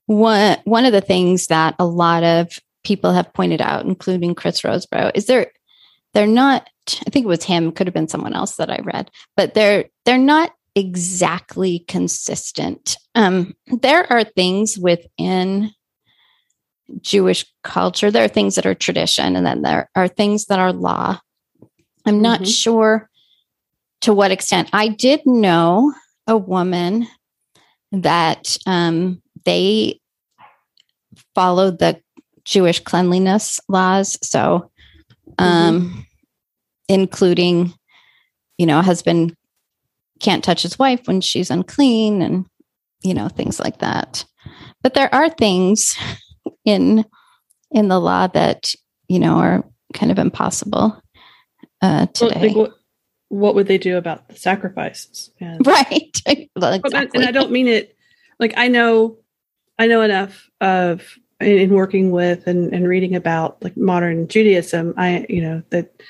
one 0.05 0.57
one 0.63 0.85
of 0.85 0.93
the 0.93 1.01
things 1.01 1.47
that 1.47 1.75
a 1.79 1.85
lot 1.85 2.23
of 2.23 2.59
people 2.83 3.11
have 3.11 3.33
pointed 3.33 3.61
out, 3.61 3.85
including 3.85 4.35
Chris 4.35 4.61
Rosebrough, 4.61 5.11
is 5.15 5.25
they're 5.25 5.51
they're 6.13 6.27
not. 6.27 6.69
I 7.05 7.09
think 7.09 7.25
it 7.25 7.29
was 7.29 7.43
him. 7.43 7.71
Could 7.71 7.87
have 7.87 7.93
been 7.93 8.07
someone 8.07 8.33
else 8.33 8.55
that 8.55 8.69
I 8.69 8.79
read, 8.83 9.11
but 9.35 9.53
they're 9.53 9.85
they're 10.05 10.17
not 10.17 10.51
exactly 10.77 11.79
consistent. 11.87 12.97
Um, 13.15 13.55
there 13.65 14.11
are 14.13 14.23
things 14.23 14.77
within 14.77 15.71
Jewish 17.01 17.45
culture. 17.63 18.11
There 18.11 18.23
are 18.23 18.29
things 18.29 18.55
that 18.55 18.67
are 18.67 18.75
tradition, 18.75 19.35
and 19.35 19.43
then 19.43 19.63
there 19.63 19.89
are 19.95 20.07
things 20.07 20.45
that 20.45 20.59
are 20.59 20.71
law. 20.71 21.19
I'm 22.05 22.21
not 22.21 22.41
mm-hmm. 22.41 22.49
sure 22.49 23.09
to 24.01 24.13
what 24.13 24.31
extent. 24.31 24.69
I 24.71 24.89
did 24.89 25.25
know 25.25 25.93
a 26.27 26.37
woman 26.37 27.07
that 27.91 28.55
um, 28.67 29.21
they 29.45 29.99
followed 31.33 31.79
the 31.79 31.99
Jewish 32.45 32.81
cleanliness 32.81 33.59
laws. 33.67 34.17
So, 34.21 34.69
um, 35.39 35.81
mm-hmm. 35.81 35.99
including, 36.87 37.73
you 38.59 38.67
know, 38.67 38.81
husband 38.83 39.35
can't 40.19 40.43
touch 40.43 40.63
his 40.63 40.77
wife 40.79 41.07
when 41.07 41.21
she's 41.21 41.51
unclean 41.51 42.21
and, 42.21 42.45
you 43.03 43.13
know, 43.13 43.29
things 43.29 43.59
like 43.59 43.79
that. 43.79 44.25
But 44.83 44.93
there 44.93 45.13
are 45.13 45.29
things 45.29 45.97
in 46.65 47.05
in 47.71 47.87
the 47.89 47.99
law 47.99 48.27
that 48.27 48.73
you 49.07 49.19
know 49.19 49.37
are 49.37 49.63
kind 49.93 50.11
of 50.11 50.19
impossible 50.19 51.01
uh, 51.81 52.07
today. 52.07 52.53
What, 52.53 52.73
what, 53.29 53.55
would 53.55 53.67
they 53.67 53.77
do 53.77 53.97
about 53.97 54.29
the 54.29 54.35
sacrifices? 54.35 55.31
And, 55.39 55.65
right. 55.67 56.21
well, 56.55 56.73
exactly. 56.73 57.19
And 57.19 57.27
I 57.27 57.31
don't 57.31 57.51
mean 57.51 57.67
it 57.67 57.95
like 58.39 58.53
I 58.57 58.67
know 58.67 59.17
I 59.79 59.87
know 59.87 60.01
enough 60.01 60.49
of 60.61 61.17
in, 61.39 61.57
in 61.57 61.73
working 61.73 62.11
with 62.11 62.47
and, 62.47 62.73
and 62.73 62.87
reading 62.87 63.15
about 63.15 63.61
like 63.63 63.77
modern 63.77 64.27
Judaism. 64.27 64.93
I 64.97 65.25
you 65.29 65.41
know 65.41 65.63
that 65.69 66.01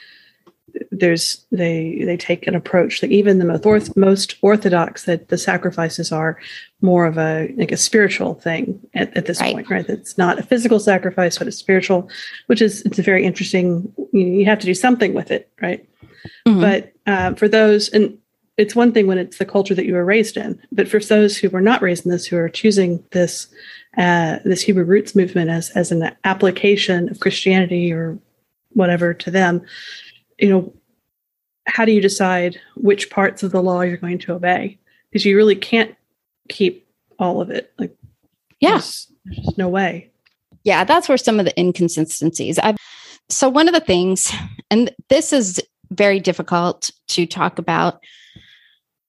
there's 0.91 1.45
they 1.51 2.01
they 2.05 2.17
take 2.17 2.47
an 2.47 2.55
approach 2.55 3.01
that 3.01 3.11
even 3.11 3.39
the 3.39 3.45
most, 3.45 3.65
orth, 3.65 3.97
most 3.97 4.35
orthodox 4.41 5.03
that 5.05 5.29
the 5.29 5.37
sacrifices 5.37 6.11
are 6.11 6.39
more 6.81 7.05
of 7.05 7.17
a 7.17 7.53
like 7.57 7.71
a 7.71 7.77
spiritual 7.77 8.35
thing 8.35 8.79
at, 8.93 9.15
at 9.15 9.25
this 9.25 9.39
right. 9.41 9.53
point 9.53 9.69
right 9.69 9.89
it's 9.89 10.17
not 10.17 10.39
a 10.39 10.43
physical 10.43 10.79
sacrifice 10.79 11.37
but 11.37 11.47
a 11.47 11.51
spiritual 11.51 12.09
which 12.47 12.61
is 12.61 12.81
it's 12.83 12.99
a 12.99 13.03
very 13.03 13.25
interesting 13.25 13.91
you, 14.11 14.25
you 14.25 14.45
have 14.45 14.59
to 14.59 14.65
do 14.65 14.73
something 14.73 15.13
with 15.13 15.31
it 15.31 15.49
right 15.61 15.87
mm-hmm. 16.47 16.61
but 16.61 16.93
uh, 17.07 17.33
for 17.35 17.47
those 17.47 17.89
and 17.89 18.17
it's 18.57 18.75
one 18.75 18.91
thing 18.91 19.05
when 19.05 19.19
it's 19.19 19.37
the 19.37 19.45
culture 19.45 19.75
that 19.75 19.85
you 19.85 19.93
were 19.93 20.05
raised 20.05 20.37
in 20.37 20.59
but 20.71 20.87
for 20.87 20.99
those 20.99 21.37
who 21.37 21.49
were 21.49 21.61
not 21.61 21.81
raised 21.81 22.05
in 22.05 22.11
this 22.11 22.25
who 22.25 22.37
are 22.37 22.49
choosing 22.49 23.03
this 23.11 23.47
uh, 23.97 24.37
this 24.45 24.61
hebrew 24.61 24.83
roots 24.83 25.15
movement 25.15 25.49
as 25.49 25.69
as 25.71 25.91
an 25.91 26.11
application 26.23 27.09
of 27.09 27.19
christianity 27.19 27.91
or 27.91 28.17
whatever 28.73 29.13
to 29.13 29.31
them 29.31 29.65
you 30.37 30.49
know, 30.49 30.73
how 31.65 31.85
do 31.85 31.91
you 31.91 32.01
decide 32.01 32.59
which 32.75 33.09
parts 33.09 33.43
of 33.43 33.51
the 33.51 33.61
law 33.61 33.81
you're 33.81 33.97
going 33.97 34.19
to 34.19 34.33
obey? 34.33 34.77
Because 35.09 35.25
you 35.25 35.35
really 35.35 35.55
can't 35.55 35.95
keep 36.49 36.87
all 37.19 37.41
of 37.41 37.49
it. 37.49 37.73
Like, 37.77 37.95
yeah, 38.59 38.71
there's, 38.71 39.11
there's 39.25 39.37
just 39.45 39.57
no 39.57 39.69
way. 39.69 40.09
Yeah, 40.63 40.83
that's 40.83 41.09
where 41.09 41.17
some 41.17 41.39
of 41.39 41.45
the 41.45 41.59
inconsistencies. 41.59 42.59
I've, 42.59 42.77
so 43.29 43.49
one 43.49 43.67
of 43.67 43.73
the 43.73 43.79
things, 43.79 44.31
and 44.69 44.93
this 45.09 45.33
is 45.33 45.61
very 45.91 46.19
difficult 46.19 46.89
to 47.09 47.25
talk 47.25 47.59
about 47.59 48.01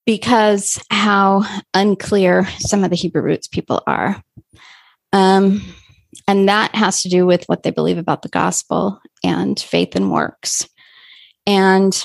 because 0.07 0.81
how 0.91 1.45
unclear 1.75 2.47
some 2.59 2.83
of 2.83 2.91
the 2.91 2.97
Hebrew 2.97 3.23
roots 3.23 3.47
people 3.47 3.83
are. 3.87 4.23
Um, 5.13 5.63
and 6.27 6.49
that 6.49 6.75
has 6.75 7.03
to 7.03 7.09
do 7.09 7.27
with 7.27 7.45
what 7.47 7.63
they 7.63 7.71
believe 7.71 7.99
about 7.99 8.23
the 8.23 8.29
gospel 8.29 9.01
and 9.23 9.59
faith 9.59 9.95
and 9.95 10.11
works. 10.11 10.67
And 11.49 12.05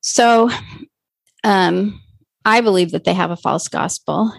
so 0.00 0.50
um, 1.44 2.00
I 2.46 2.62
believe 2.62 2.92
that 2.92 3.04
they 3.04 3.12
have 3.12 3.30
a 3.30 3.36
false 3.36 3.68
gospel 3.68 4.32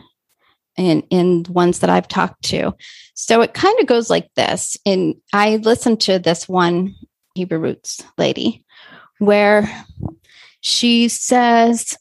in, 0.75 1.01
in 1.11 1.45
ones 1.47 1.79
that 1.79 1.91
I've 1.91 2.07
talked 2.07 2.43
to. 2.45 2.73
So 3.13 3.41
it 3.41 3.53
kind 3.53 3.79
of 3.79 3.85
goes 3.85 4.09
like 4.09 4.27
this. 4.35 4.75
And 4.83 5.13
I 5.31 5.57
listened 5.57 6.01
to 6.01 6.17
this 6.17 6.49
one 6.49 6.95
Hebrew 7.35 7.59
roots 7.59 8.03
lady 8.17 8.65
where 9.19 9.69
she 10.61 11.07
says, 11.07 11.95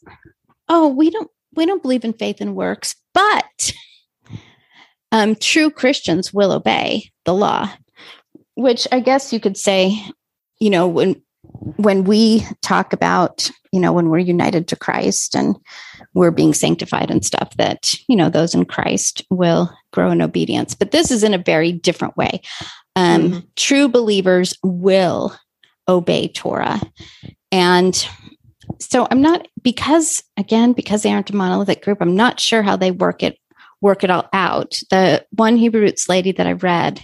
Oh, 0.67 0.87
we 0.87 1.11
don't 1.11 1.29
we 1.55 1.65
don't 1.65 1.81
believe 1.81 2.03
in 2.03 2.13
faith 2.13 2.41
and 2.41 2.55
works, 2.55 2.95
but 3.13 3.73
um, 5.11 5.35
true 5.35 5.69
Christians 5.69 6.33
will 6.33 6.51
obey 6.51 7.11
the 7.25 7.33
law, 7.33 7.71
which 8.55 8.87
I 8.91 8.99
guess 8.99 9.33
you 9.33 9.39
could 9.39 9.57
say, 9.57 9.99
you 10.59 10.69
know, 10.69 10.87
when 10.87 11.21
when 11.77 12.03
we 12.03 12.45
talk 12.61 12.93
about, 12.93 13.49
you 13.71 13.79
know, 13.79 13.91
when 13.91 14.09
we're 14.09 14.19
united 14.19 14.67
to 14.67 14.75
Christ 14.75 15.35
and 15.35 15.55
we're 16.13 16.31
being 16.31 16.53
sanctified 16.53 17.11
and 17.11 17.25
stuff, 17.25 17.55
that, 17.57 17.89
you 18.07 18.15
know, 18.15 18.29
those 18.29 18.55
in 18.55 18.65
Christ 18.65 19.23
will 19.29 19.71
grow 19.91 20.11
in 20.11 20.21
obedience. 20.21 20.73
But 20.73 20.91
this 20.91 21.11
is 21.11 21.23
in 21.23 21.33
a 21.33 21.37
very 21.37 21.71
different 21.71 22.15
way. 22.17 22.41
Um, 22.95 23.21
mm-hmm. 23.21 23.39
True 23.55 23.87
believers 23.87 24.53
will 24.63 25.35
obey 25.87 26.27
Torah. 26.29 26.81
And 27.51 28.07
so 28.79 29.07
I'm 29.09 29.21
not, 29.21 29.47
because 29.61 30.23
again, 30.37 30.73
because 30.73 31.03
they 31.03 31.11
aren't 31.11 31.29
a 31.29 31.35
monolithic 31.35 31.83
group, 31.83 31.99
I'm 32.01 32.15
not 32.15 32.39
sure 32.39 32.61
how 32.61 32.75
they 32.75 32.91
work 32.91 33.23
it 33.23 33.37
work 33.81 34.03
it 34.03 34.09
all 34.09 34.27
out. 34.33 34.79
The 34.89 35.25
one 35.31 35.55
Hebrew 35.55 35.81
roots 35.81 36.09
lady 36.09 36.33
that 36.33 36.47
I 36.47 36.51
read 36.51 37.01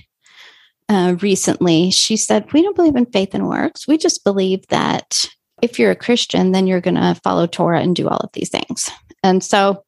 uh, 0.88 1.15
recently, 1.21 1.91
she 1.91 2.17
said, 2.17 2.52
We 2.54 2.62
don't 2.62 2.76
believe 2.76 2.95
in 2.95 3.06
faith 3.08 3.34
and 3.34 3.48
works. 3.48 3.88
We 3.88 3.98
just 3.98 4.24
believe 4.24 4.65
that 4.67 5.28
if 5.62 5.80
you're 5.80 5.91
a 5.91 5.95
Christian, 5.95 6.52
then 6.52 6.67
you're 6.67 6.82
going 6.82 6.95
to 6.95 7.19
follow 7.24 7.48
Torah 7.48 7.82
and 7.82 7.95
do 7.95 8.08
all 8.08 8.17
of 8.17 8.30
these 8.34 8.50
things. 8.50 8.89
And 9.24 9.43
so 9.43 9.84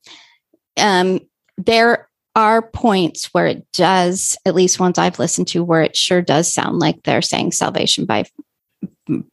um, 0.77 1.19
there 1.57 2.07
are 2.35 2.61
points 2.61 3.33
where 3.33 3.47
it 3.47 3.65
does, 3.73 4.37
at 4.45 4.55
least 4.55 4.79
ones 4.79 4.97
I've 4.97 5.19
listened 5.19 5.47
to, 5.49 5.63
where 5.63 5.81
it 5.81 5.95
sure 5.95 6.21
does 6.21 6.51
sound 6.51 6.79
like 6.79 7.03
they're 7.03 7.21
saying 7.21 7.51
salvation 7.51 8.05
by 8.05 8.25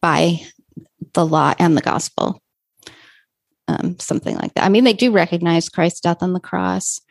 by 0.01 0.39
the 1.13 1.25
law 1.25 1.53
and 1.59 1.75
the 1.75 1.81
gospel. 1.81 2.41
Um, 3.67 3.97
something 3.99 4.35
like 4.35 4.53
that. 4.53 4.63
I 4.63 4.69
mean, 4.69 4.83
they 4.83 4.93
do 4.93 5.11
recognize 5.11 5.69
Christ's 5.69 6.01
death 6.01 6.21
on 6.21 6.33
the 6.33 6.39
cross. 6.39 7.01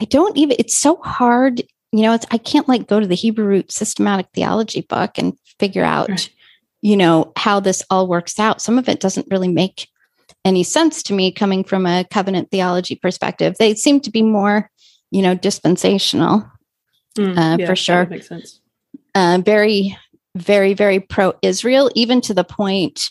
I 0.00 0.04
don't 0.04 0.36
even, 0.36 0.56
it's 0.58 0.78
so 0.78 0.96
hard 0.96 1.62
you 1.92 2.02
know, 2.02 2.14
it's 2.14 2.26
I 2.30 2.38
can't 2.38 2.68
like 2.68 2.86
go 2.86 3.00
to 3.00 3.06
the 3.06 3.14
Hebrew 3.14 3.44
root 3.44 3.72
systematic 3.72 4.26
theology 4.34 4.82
book 4.82 5.18
and 5.18 5.36
figure 5.58 5.84
out, 5.84 6.08
right. 6.08 6.30
you 6.82 6.96
know, 6.96 7.32
how 7.36 7.60
this 7.60 7.82
all 7.90 8.06
works 8.06 8.38
out. 8.38 8.62
Some 8.62 8.78
of 8.78 8.88
it 8.88 9.00
doesn't 9.00 9.26
really 9.30 9.48
make 9.48 9.88
any 10.44 10.62
sense 10.62 11.02
to 11.04 11.12
me 11.12 11.32
coming 11.32 11.64
from 11.64 11.86
a 11.86 12.04
covenant 12.10 12.50
theology 12.50 12.94
perspective. 12.94 13.56
They 13.58 13.74
seem 13.74 14.00
to 14.00 14.10
be 14.10 14.22
more 14.22 14.70
you 15.12 15.22
know, 15.22 15.34
dispensational 15.34 16.48
Mm, 17.18 17.36
uh, 17.36 17.56
yeah, 17.58 17.66
for 17.66 17.74
sure. 17.74 18.06
Makes 18.06 18.28
sense. 18.28 18.60
uh, 19.16 19.42
very, 19.44 19.98
very, 20.36 20.74
very 20.74 21.00
pro 21.00 21.32
Israel, 21.42 21.90
even 21.96 22.20
to 22.20 22.32
the 22.34 22.44
point 22.44 23.10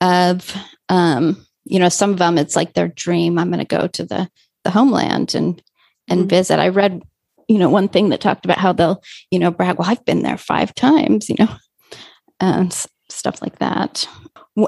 of, 0.00 0.56
um, 0.88 1.46
you 1.66 1.78
know, 1.78 1.90
some 1.90 2.10
of 2.10 2.18
them, 2.18 2.38
it's 2.38 2.56
like 2.56 2.72
their 2.72 2.88
dream. 2.88 3.38
I'm 3.38 3.50
going 3.50 3.64
to 3.64 3.76
go 3.76 3.86
to 3.86 4.04
the, 4.04 4.30
the 4.64 4.70
homeland 4.70 5.34
and, 5.34 5.62
and 6.08 6.24
Mhm. 6.24 6.30
visit. 6.30 6.58
I 6.58 6.68
read, 6.68 7.02
you 7.48 7.58
know, 7.58 7.68
one 7.68 7.88
thing 7.88 8.08
that 8.10 8.20
talked 8.20 8.44
about 8.44 8.58
how 8.58 8.72
they'll, 8.72 9.02
you 9.30 9.38
know, 9.38 9.50
brag, 9.50 9.78
well, 9.78 9.90
I've 9.90 10.04
been 10.04 10.22
there 10.22 10.38
five 10.38 10.74
times, 10.74 11.28
you 11.28 11.36
know, 11.38 11.48
and 12.40 12.72
stuff 13.08 13.42
like 13.42 13.58
that. 13.58 14.06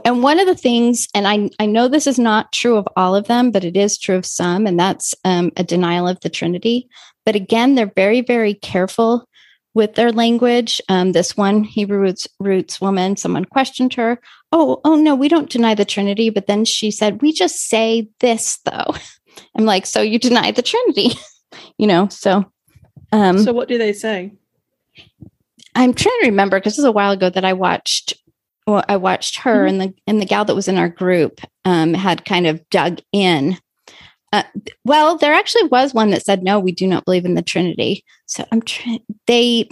And 0.04 0.22
one 0.22 0.40
of 0.40 0.46
the 0.46 0.56
things, 0.56 1.06
and 1.14 1.28
I, 1.28 1.48
I 1.60 1.66
know 1.66 1.86
this 1.86 2.08
is 2.08 2.18
not 2.18 2.52
true 2.52 2.76
of 2.76 2.88
all 2.96 3.14
of 3.14 3.28
them, 3.28 3.52
but 3.52 3.64
it 3.64 3.76
is 3.76 3.98
true 3.98 4.16
of 4.16 4.26
some, 4.26 4.66
and 4.66 4.78
that's 4.78 5.14
um, 5.24 5.52
a 5.56 5.62
denial 5.62 6.08
of 6.08 6.18
the 6.20 6.28
Trinity. 6.28 6.88
But 7.24 7.36
again, 7.36 7.74
they're 7.74 7.92
very, 7.94 8.20
very 8.20 8.54
careful 8.54 9.28
with 9.76 9.94
their 9.94 10.10
language. 10.10 10.80
Um, 10.88 11.12
this 11.12 11.36
one 11.36 11.62
Hebrew 11.62 11.98
roots, 11.98 12.26
roots 12.40 12.80
woman, 12.80 13.16
someone 13.16 13.44
questioned 13.44 13.92
her. 13.94 14.18
Oh, 14.50 14.80
oh 14.84 14.96
no, 14.96 15.14
we 15.14 15.28
don't 15.28 15.50
deny 15.50 15.74
the 15.74 15.84
Trinity. 15.84 16.30
But 16.30 16.46
then 16.46 16.64
she 16.64 16.90
said, 16.90 17.20
we 17.20 17.32
just 17.32 17.68
say 17.68 18.08
this 18.20 18.58
though. 18.64 18.94
I'm 19.56 19.66
like, 19.66 19.84
so 19.84 20.00
you 20.00 20.18
deny 20.18 20.50
the 20.50 20.62
Trinity, 20.62 21.10
you 21.78 21.86
know? 21.86 22.08
So, 22.08 22.50
um, 23.12 23.38
so 23.38 23.52
what 23.52 23.68
do 23.68 23.78
they 23.78 23.92
say? 23.92 24.32
I'm 25.74 25.94
trying 25.94 26.20
to 26.22 26.26
remember 26.26 26.58
because 26.58 26.72
this 26.74 26.78
was 26.78 26.84
a 26.86 26.92
while 26.92 27.12
ago 27.12 27.30
that 27.30 27.44
I 27.44 27.52
watched. 27.52 28.14
Well, 28.66 28.82
I 28.88 28.96
watched 28.96 29.38
her 29.40 29.64
Mhm. 29.64 29.68
and 29.68 29.80
the 29.80 29.94
and 30.06 30.20
the 30.20 30.26
gal 30.26 30.44
that 30.44 30.54
was 30.54 30.68
in 30.68 30.78
our 30.78 30.88
group 30.88 31.40
um, 31.64 31.94
had 31.94 32.24
kind 32.24 32.46
of 32.46 32.68
dug 32.70 33.00
in. 33.12 33.58
Uh, 34.32 34.42
well, 34.84 35.16
there 35.16 35.34
actually 35.34 35.68
was 35.68 35.94
one 35.94 36.10
that 36.10 36.24
said 36.24 36.42
no, 36.42 36.58
we 36.58 36.72
do 36.72 36.86
not 36.86 37.04
believe 37.04 37.24
in 37.24 37.34
the 37.34 37.42
Trinity. 37.42 38.04
So 38.26 38.44
I'm 38.50 38.62
trying. 38.62 39.00
They, 39.26 39.68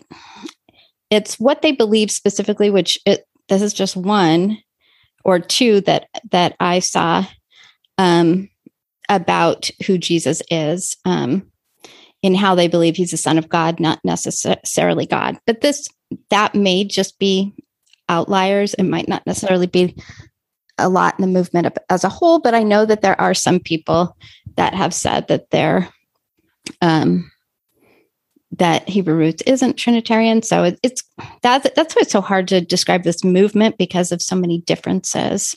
it's 1.11 1.41
what 1.41 1.63
they 1.63 1.73
believe 1.73 2.11
specifically. 2.11 2.71
Which 2.71 2.99
it 3.05 3.25
this 3.49 3.63
is 3.63 3.73
just 3.75 3.97
one 3.97 4.59
or 5.25 5.41
two 5.41 5.81
that 5.83 6.07
that 6.31 6.55
I 6.61 6.79
saw 6.79 7.25
um, 7.99 8.49
about 9.09 9.71
who 9.87 9.99
Jesus 9.99 10.41
is. 10.51 10.97
Um, 11.05 11.51
in 12.25 12.35
how 12.35 12.55
they 12.55 12.69
believe 12.69 12.97
he's 12.97 13.11
the 13.11 13.19
son 13.19 13.37
of 13.37 13.51
God, 13.51 13.79
not 13.79 14.01
necessarily 14.03 15.05
God. 15.05 15.39
But 15.47 15.61
this 15.61 15.87
that 16.31 16.55
may 16.55 16.85
just 16.85 17.19
be 17.19 17.53
outliers. 18.09 18.73
It 18.73 18.85
might 18.85 19.09
not 19.09 19.27
necessarily 19.27 19.67
be 19.67 19.95
a 20.79 20.89
lot 20.89 21.19
in 21.19 21.23
the 21.23 21.31
movement 21.31 21.77
as 21.91 22.03
a 22.03 22.09
whole. 22.09 22.39
But 22.39 22.55
I 22.55 22.63
know 22.63 22.87
that 22.87 23.03
there 23.03 23.21
are 23.21 23.35
some 23.35 23.61
people 23.61 24.17
that 24.57 24.73
have 24.73 24.95
said 24.95 25.29
that 25.29 25.51
they're 25.51 25.91
um, 26.81 27.31
that 28.53 28.89
Hebrew 28.89 29.17
roots 29.17 29.43
isn't 29.43 29.77
Trinitarian. 29.77 30.41
So 30.41 30.65
it, 30.65 30.81
it's 30.83 31.03
that's 31.43 31.69
that's 31.77 31.95
why 31.95 32.01
it's 32.01 32.13
so 32.13 32.23
hard 32.23 32.49
to 32.49 32.63
describe 32.63 33.03
this 33.03 33.23
movement 33.23 33.77
because 33.77 34.13
of 34.13 34.23
so 34.23 34.35
many 34.35 34.63
differences 34.63 35.55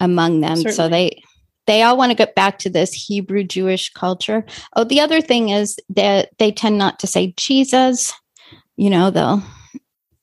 among 0.00 0.40
them. 0.40 0.56
So 0.56 0.88
they 0.88 1.22
they 1.66 1.82
all 1.82 1.96
want 1.96 2.10
to 2.10 2.16
get 2.16 2.34
back 2.34 2.58
to 2.60 2.70
this 2.70 2.92
Hebrew 2.92 3.44
Jewish 3.44 3.92
culture. 3.92 4.44
Oh, 4.76 4.84
the 4.84 5.00
other 5.00 5.20
thing 5.20 5.48
is 5.48 5.76
that 5.90 6.30
they 6.38 6.52
tend 6.52 6.78
not 6.78 6.98
to 7.00 7.06
say 7.06 7.34
Jesus. 7.36 8.12
You 8.76 8.90
know, 8.90 9.10
they'll 9.10 9.42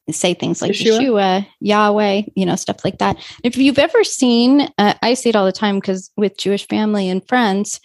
say 0.10 0.34
things 0.34 0.62
like 0.62 0.72
Yeshua? 0.72 1.00
Yeshua, 1.00 1.48
Yahweh, 1.60 2.22
you 2.36 2.46
know, 2.46 2.56
stuff 2.56 2.84
like 2.84 2.98
that. 3.00 3.18
If 3.44 3.58
you've 3.58 3.80
ever 3.80 4.04
seen, 4.04 4.70
uh, 4.78 4.94
I 5.02 5.14
see 5.14 5.30
it 5.30 5.36
all 5.36 5.46
the 5.46 5.52
time 5.52 5.80
because 5.80 6.12
with 6.18 6.38
Jewish 6.38 6.68
family 6.68 7.10
and 7.10 7.26
friends, 7.28 7.80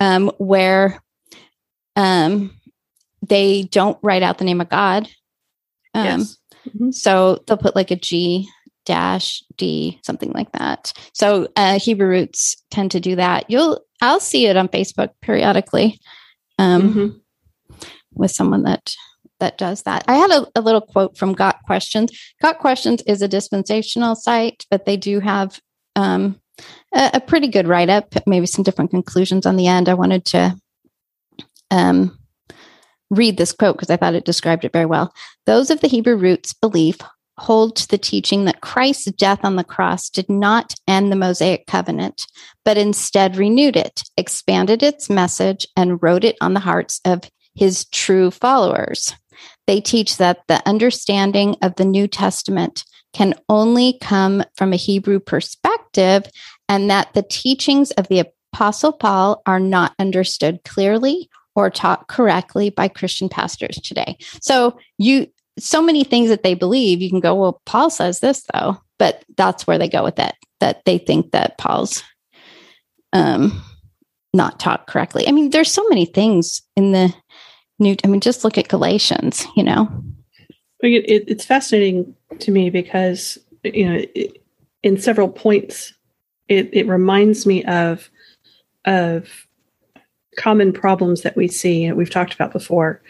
um, 0.00 0.30
where 0.38 1.02
um, 1.96 2.56
they 3.26 3.64
don't 3.64 3.98
write 4.02 4.22
out 4.22 4.38
the 4.38 4.44
name 4.44 4.60
of 4.60 4.68
God. 4.68 5.08
Um, 5.94 6.04
yes. 6.04 6.38
Mhm. 6.68 6.94
so 6.94 7.42
they'll 7.46 7.56
put 7.56 7.74
like 7.74 7.90
a 7.90 7.96
G 7.96 8.48
dash 8.84 9.42
D, 9.56 10.00
something 10.04 10.32
like 10.32 10.50
that. 10.52 10.92
So 11.14 11.48
uh, 11.56 11.78
Hebrew 11.78 12.08
roots 12.08 12.56
tend 12.70 12.90
to 12.92 13.00
do 13.00 13.16
that. 13.16 13.48
You'll, 13.48 13.80
I'll 14.00 14.20
see 14.20 14.46
it 14.46 14.56
on 14.56 14.68
Facebook 14.68 15.10
periodically 15.20 16.00
um, 16.58 16.94
Mhm. 16.94 17.20
with 18.14 18.30
someone 18.30 18.62
that 18.64 18.92
that 19.40 19.58
does 19.58 19.82
that. 19.82 20.04
I 20.06 20.14
had 20.14 20.30
a, 20.30 20.46
a 20.54 20.60
little 20.60 20.80
quote 20.80 21.18
from 21.18 21.32
Got 21.32 21.56
Questions. 21.66 22.12
Got 22.40 22.58
Questions 22.60 23.02
is 23.08 23.22
a 23.22 23.28
dispensational 23.28 24.14
site, 24.14 24.64
but 24.70 24.86
they 24.86 24.96
do 24.96 25.18
have 25.18 25.60
um, 25.96 26.40
a, 26.94 27.10
a 27.14 27.20
pretty 27.20 27.48
good 27.48 27.66
write 27.66 27.88
up, 27.90 28.14
maybe 28.24 28.46
some 28.46 28.62
different 28.62 28.92
conclusions 28.92 29.44
on 29.44 29.56
the 29.56 29.66
end. 29.66 29.88
I 29.88 29.94
wanted 29.94 30.24
to 30.26 30.54
um, 31.72 32.16
read 33.10 33.36
this 33.36 33.50
quote 33.52 33.74
because 33.76 33.90
I 33.90 33.96
thought 33.96 34.14
it 34.14 34.24
described 34.24 34.64
it 34.64 34.72
very 34.72 34.86
well. 34.86 35.12
Those 35.46 35.70
of 35.70 35.80
the 35.80 35.88
Hebrew 35.88 36.16
roots 36.16 36.52
belief 36.52 36.98
hold 37.38 37.76
to 37.76 37.88
the 37.88 37.98
teaching 37.98 38.44
that 38.44 38.60
Christ's 38.60 39.10
death 39.12 39.40
on 39.42 39.56
the 39.56 39.64
cross 39.64 40.10
did 40.10 40.28
not 40.28 40.74
end 40.86 41.10
the 41.10 41.16
Mosaic 41.16 41.66
covenant, 41.66 42.26
but 42.64 42.76
instead 42.76 43.36
renewed 43.36 43.76
it, 43.76 44.02
expanded 44.16 44.82
its 44.82 45.08
message, 45.08 45.66
and 45.76 46.02
wrote 46.02 46.24
it 46.24 46.36
on 46.40 46.54
the 46.54 46.60
hearts 46.60 47.00
of 47.04 47.22
his 47.54 47.84
true 47.86 48.30
followers. 48.30 49.14
They 49.66 49.80
teach 49.80 50.18
that 50.18 50.42
the 50.48 50.66
understanding 50.68 51.56
of 51.62 51.76
the 51.76 51.84
New 51.84 52.06
Testament 52.06 52.84
can 53.12 53.34
only 53.48 53.98
come 54.00 54.42
from 54.56 54.72
a 54.72 54.76
Hebrew 54.76 55.20
perspective, 55.20 56.24
and 56.68 56.90
that 56.90 57.12
the 57.14 57.22
teachings 57.22 57.90
of 57.92 58.08
the 58.08 58.30
Apostle 58.52 58.92
Paul 58.92 59.42
are 59.46 59.60
not 59.60 59.94
understood 59.98 60.60
clearly 60.64 61.28
or 61.54 61.70
taught 61.70 62.08
correctly 62.08 62.70
by 62.70 62.88
Christian 62.88 63.28
pastors 63.28 63.76
today. 63.76 64.16
So 64.40 64.78
you 64.98 65.26
so 65.58 65.82
many 65.82 66.04
things 66.04 66.28
that 66.28 66.42
they 66.42 66.54
believe, 66.54 67.02
you 67.02 67.10
can 67.10 67.20
go, 67.20 67.34
well, 67.34 67.60
Paul 67.66 67.90
says 67.90 68.20
this 68.20 68.46
though, 68.54 68.78
but 68.98 69.24
that's 69.36 69.66
where 69.66 69.78
they 69.78 69.88
go 69.88 70.02
with 70.02 70.18
it, 70.18 70.34
that 70.60 70.84
they 70.84 70.98
think 70.98 71.32
that 71.32 71.58
Paul's 71.58 72.02
um 73.12 73.62
not 74.32 74.58
taught 74.58 74.86
correctly. 74.86 75.28
I 75.28 75.32
mean, 75.32 75.50
there's 75.50 75.70
so 75.70 75.86
many 75.88 76.06
things 76.06 76.62
in 76.76 76.92
the 76.92 77.14
new 77.78 77.96
I 78.04 78.08
mean, 78.08 78.20
just 78.20 78.44
look 78.44 78.56
at 78.56 78.68
Galatians, 78.68 79.46
you 79.56 79.62
know. 79.62 79.88
It, 80.80 81.04
it, 81.08 81.24
it's 81.28 81.44
fascinating 81.44 82.14
to 82.40 82.50
me 82.50 82.70
because 82.70 83.38
you 83.62 83.88
know, 83.88 84.04
it, 84.14 84.42
in 84.82 84.98
several 85.00 85.28
points, 85.28 85.92
it, 86.48 86.70
it 86.72 86.86
reminds 86.86 87.46
me 87.46 87.64
of 87.64 88.10
of 88.84 89.46
common 90.36 90.72
problems 90.72 91.22
that 91.22 91.36
we 91.36 91.46
see 91.46 91.84
and 91.84 91.96
we've 91.96 92.10
talked 92.10 92.34
about 92.34 92.52
before. 92.52 93.02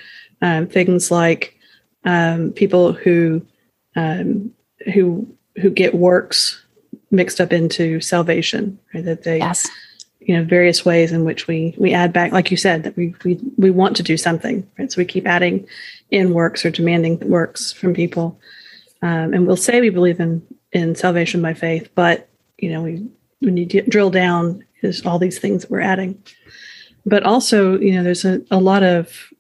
Um, 0.43 0.67
things 0.67 1.11
like 1.13 1.57
um, 2.05 2.53
people 2.53 2.93
who 2.93 3.45
um, 3.97 4.53
who 4.95 5.27
who 5.61 5.71
get 5.71 5.95
works 5.95 6.65
mixed 7.11 7.41
up 7.41 7.53
into 7.53 8.01
salvation, 8.01 8.79
right? 8.95 9.05
That 9.05 9.23
they 9.25 9.39
Yes. 9.39 9.69
you 10.21 10.37
know 10.37 10.45
various 10.45 10.85
ways 10.85 11.13
in 11.13 11.25
which 11.25 11.47
we 11.47 11.75
we 11.79 11.93
add 11.93 12.13
back 12.13 12.33
like 12.33 12.51
you 12.51 12.57
said 12.57 12.85
that 12.85 12.97
we 12.97 13.15
we 13.25 13.39
we 13.57 13.71
want 13.71 13.97
to 13.97 14.03
do 14.05 14.17
something 14.17 14.67
right 14.79 14.91
so 14.93 14.99
we 14.99 15.05
keep 15.05 15.27
adding 15.27 15.67
in 16.11 16.33
works 16.33 16.65
or 16.65 16.71
demanding 16.71 17.19
works 17.29 17.73
from 17.73 17.93
people 17.93 18.39
um, 19.03 19.35
and 19.35 19.47
we'll 19.49 19.57
say 19.57 19.81
we 19.81 19.91
believe 19.91 20.21
in 20.21 20.41
in 20.73 20.95
salvation 20.95 21.43
by 21.43 21.53
faith 21.53 21.91
but 21.97 22.29
you 22.59 22.71
know 22.71 22.83
we 22.83 23.05
when 23.41 23.57
you 23.57 23.67
d- 23.67 23.81
drill 23.89 24.11
down 24.11 24.65
is 24.83 25.05
all 25.05 25.19
these 25.19 25.41
things 25.41 25.63
that 25.63 25.71
we're 25.73 25.81
adding 25.81 26.17
but 27.05 27.25
also 27.25 27.77
you 27.81 27.93
know 27.93 28.05
there's 28.05 28.25
a, 28.25 28.41
a 28.53 28.61
lot 28.61 28.85
of 28.85 29.33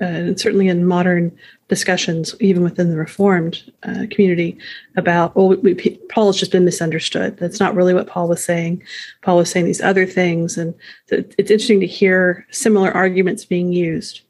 uh, 0.00 0.34
certainly 0.36 0.68
in 0.68 0.86
modern 0.86 1.36
discussions 1.68 2.34
even 2.40 2.62
within 2.62 2.90
the 2.90 2.96
reformed 2.96 3.62
uh, 3.82 4.06
community 4.10 4.58
about 4.96 5.36
well 5.36 5.48
we, 5.48 5.74
we, 5.74 5.74
paul 6.08 6.26
has 6.26 6.36
just 6.36 6.52
been 6.52 6.64
misunderstood. 6.64 7.36
That's 7.36 7.60
not 7.60 7.74
really 7.74 7.94
what 7.94 8.06
paul 8.06 8.28
was 8.28 8.42
saying. 8.44 8.82
Paul 9.22 9.36
was 9.36 9.50
saying 9.50 9.66
these 9.66 9.80
other 9.80 10.06
things 10.06 10.56
and 10.56 10.74
so 11.08 11.16
it's 11.16 11.50
interesting 11.50 11.80
to 11.80 11.86
hear 11.86 12.46
similar 12.50 12.90
arguments 12.90 13.44
being 13.44 13.72
used. 13.72 14.22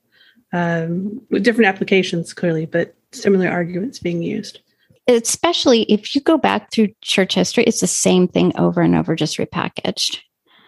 Um, 0.52 1.20
with 1.30 1.44
different 1.44 1.68
applications 1.68 2.34
clearly 2.34 2.66
but 2.66 2.94
similar 3.12 3.48
arguments 3.48 3.98
being 3.98 4.22
used. 4.22 4.60
Especially 5.06 5.82
if 5.82 6.14
you 6.14 6.20
go 6.20 6.36
back 6.38 6.72
through 6.72 6.88
church 7.02 7.34
history, 7.34 7.64
it's 7.64 7.80
the 7.80 7.86
same 7.86 8.28
thing 8.28 8.52
over 8.56 8.80
and 8.80 8.94
over, 8.94 9.16
just 9.16 9.38
repackaged. 9.38 10.18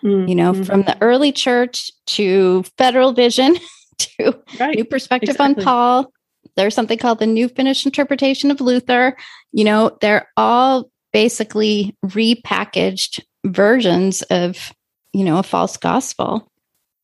Mm, 0.02 0.28
You 0.28 0.34
know, 0.34 0.64
from 0.64 0.82
the 0.82 0.96
early 1.00 1.30
church 1.30 1.92
to 2.06 2.64
federal 2.76 3.12
vision 3.12 3.56
to 4.18 4.38
right 4.60 4.76
new 4.76 4.84
perspective 4.84 5.30
exactly. 5.30 5.62
on 5.62 5.64
Paul. 5.64 6.12
There's 6.56 6.74
something 6.74 6.98
called 6.98 7.18
the 7.18 7.26
New 7.26 7.48
Finnish 7.48 7.86
Interpretation 7.86 8.50
of 8.50 8.60
Luther. 8.60 9.16
You 9.52 9.64
know, 9.64 9.96
they're 10.00 10.28
all 10.36 10.90
basically 11.12 11.96
repackaged 12.04 13.20
versions 13.44 14.22
of, 14.22 14.72
you 15.12 15.24
know, 15.24 15.38
a 15.38 15.42
false 15.42 15.76
gospel. 15.76 16.50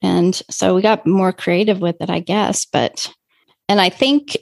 And 0.02 0.40
so 0.50 0.74
we 0.74 0.82
got 0.82 1.06
more 1.06 1.32
creative 1.32 1.80
with 1.80 1.96
it, 2.00 2.10
I 2.10 2.20
guess. 2.20 2.66
But, 2.66 3.12
and 3.68 3.80
I 3.80 3.90
think 3.90 4.36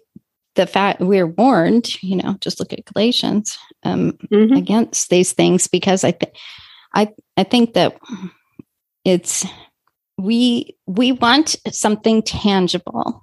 the 0.54 0.66
fact 0.66 1.00
we're 1.00 1.26
warned, 1.26 2.02
you 2.02 2.16
know, 2.16 2.36
just 2.40 2.58
look 2.58 2.72
at 2.72 2.84
Galatians 2.86 3.58
um, 3.82 4.12
Mhm. 4.32 4.56
against 4.56 5.10
these 5.10 5.32
things 5.32 5.68
because 5.68 6.04
I 6.04 6.12
think, 6.12 6.32
I, 6.94 7.08
I 7.36 7.44
think 7.44 7.74
that 7.74 7.98
it's 9.04 9.44
we 10.18 10.76
we 10.86 11.12
want 11.12 11.56
something 11.70 12.22
tangible 12.22 13.22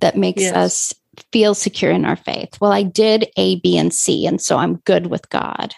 that 0.00 0.16
makes 0.16 0.42
Yes. 0.42 0.54
us 0.54 0.94
feel 1.30 1.54
secure 1.54 1.90
in 1.92 2.04
our 2.04 2.16
faith. 2.16 2.58
Well, 2.60 2.72
I 2.72 2.82
did 2.82 3.28
A, 3.36 3.60
B, 3.60 3.76
and 3.76 3.92
C, 3.92 4.26
and 4.26 4.40
so 4.40 4.56
I'm 4.56 4.76
good 4.84 5.06
with 5.06 5.28
God. 5.28 5.74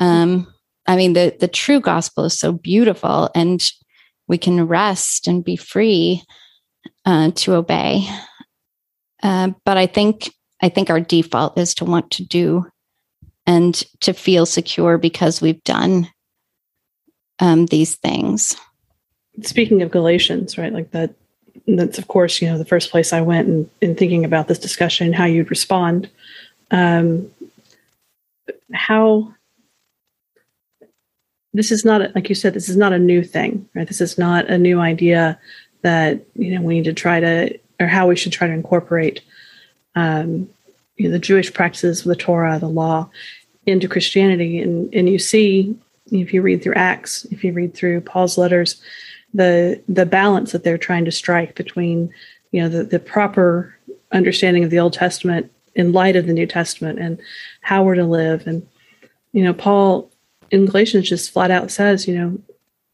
Um, 0.00 0.52
I 0.86 0.96
mean, 0.96 1.12
the 1.12 1.36
the 1.38 1.48
true 1.48 1.80
gospel 1.80 2.24
is 2.24 2.38
so 2.38 2.52
beautiful, 2.52 3.30
and 3.34 3.62
we 4.28 4.38
can 4.38 4.66
rest 4.66 5.28
and 5.28 5.44
be 5.44 5.56
free 5.56 6.22
uh, 7.04 7.30
to 7.32 7.54
obey. 7.54 8.08
Uh, 9.22 9.50
but 9.64 9.76
I 9.76 9.86
think 9.86 10.30
I 10.62 10.68
think 10.68 10.90
our 10.90 11.00
default 11.00 11.58
is 11.58 11.74
to 11.76 11.84
want 11.84 12.10
to 12.12 12.24
do 12.24 12.66
and 13.46 13.74
to 14.00 14.12
feel 14.12 14.46
secure 14.46 14.96
because 14.98 15.40
we've 15.42 15.62
done 15.64 16.08
um, 17.38 17.66
these 17.66 17.96
things. 17.96 18.56
Speaking 19.42 19.82
of 19.82 19.90
Galatians, 19.90 20.56
right? 20.58 20.72
Like 20.72 20.90
that, 20.92 21.14
that's 21.66 21.98
of 21.98 22.08
course, 22.08 22.40
you 22.40 22.48
know, 22.48 22.58
the 22.58 22.64
first 22.64 22.90
place 22.90 23.12
I 23.12 23.20
went 23.20 23.48
in, 23.48 23.70
in 23.80 23.94
thinking 23.96 24.24
about 24.24 24.48
this 24.48 24.58
discussion, 24.58 25.12
how 25.12 25.24
you'd 25.24 25.50
respond. 25.50 26.10
Um, 26.70 27.30
how 28.72 29.32
this 31.52 31.70
is 31.70 31.84
not, 31.84 32.14
like 32.14 32.28
you 32.28 32.34
said, 32.34 32.54
this 32.54 32.68
is 32.68 32.76
not 32.76 32.92
a 32.92 32.98
new 32.98 33.22
thing, 33.22 33.68
right? 33.74 33.86
This 33.86 34.00
is 34.00 34.18
not 34.18 34.50
a 34.50 34.58
new 34.58 34.80
idea 34.80 35.38
that, 35.82 36.20
you 36.34 36.54
know, 36.54 36.62
we 36.62 36.74
need 36.74 36.84
to 36.84 36.92
try 36.92 37.20
to, 37.20 37.58
or 37.78 37.86
how 37.86 38.08
we 38.08 38.16
should 38.16 38.32
try 38.32 38.48
to 38.48 38.52
incorporate, 38.52 39.20
um, 39.94 40.48
you 40.96 41.06
know, 41.06 41.12
the 41.12 41.18
Jewish 41.18 41.52
practices, 41.52 42.00
of 42.00 42.06
the 42.06 42.16
Torah, 42.16 42.58
the 42.58 42.68
law 42.68 43.08
into 43.66 43.88
Christianity. 43.88 44.60
And, 44.60 44.92
and 44.92 45.08
you 45.08 45.18
see, 45.18 45.76
if 46.10 46.34
you 46.34 46.42
read 46.42 46.62
through 46.62 46.74
Acts, 46.74 47.24
if 47.26 47.44
you 47.44 47.52
read 47.52 47.74
through 47.74 48.00
Paul's 48.00 48.36
letters, 48.36 48.82
the 49.34 49.82
the 49.88 50.06
balance 50.06 50.52
that 50.52 50.64
they're 50.64 50.78
trying 50.78 51.04
to 51.04 51.12
strike 51.12 51.54
between 51.56 52.12
you 52.52 52.62
know 52.62 52.68
the, 52.68 52.84
the 52.84 53.00
proper 53.00 53.76
understanding 54.12 54.62
of 54.64 54.70
the 54.70 54.78
Old 54.78 54.92
Testament 54.92 55.50
in 55.74 55.92
light 55.92 56.14
of 56.16 56.26
the 56.26 56.32
New 56.32 56.46
Testament 56.46 56.98
and 57.00 57.20
how 57.60 57.82
we're 57.82 57.96
to 57.96 58.04
live 58.04 58.46
and 58.46 58.66
you 59.32 59.42
know 59.42 59.52
Paul 59.52 60.10
in 60.50 60.66
Galatians 60.66 61.08
just 61.08 61.32
flat 61.32 61.50
out 61.50 61.70
says 61.70 62.06
you 62.06 62.16
know 62.16 62.38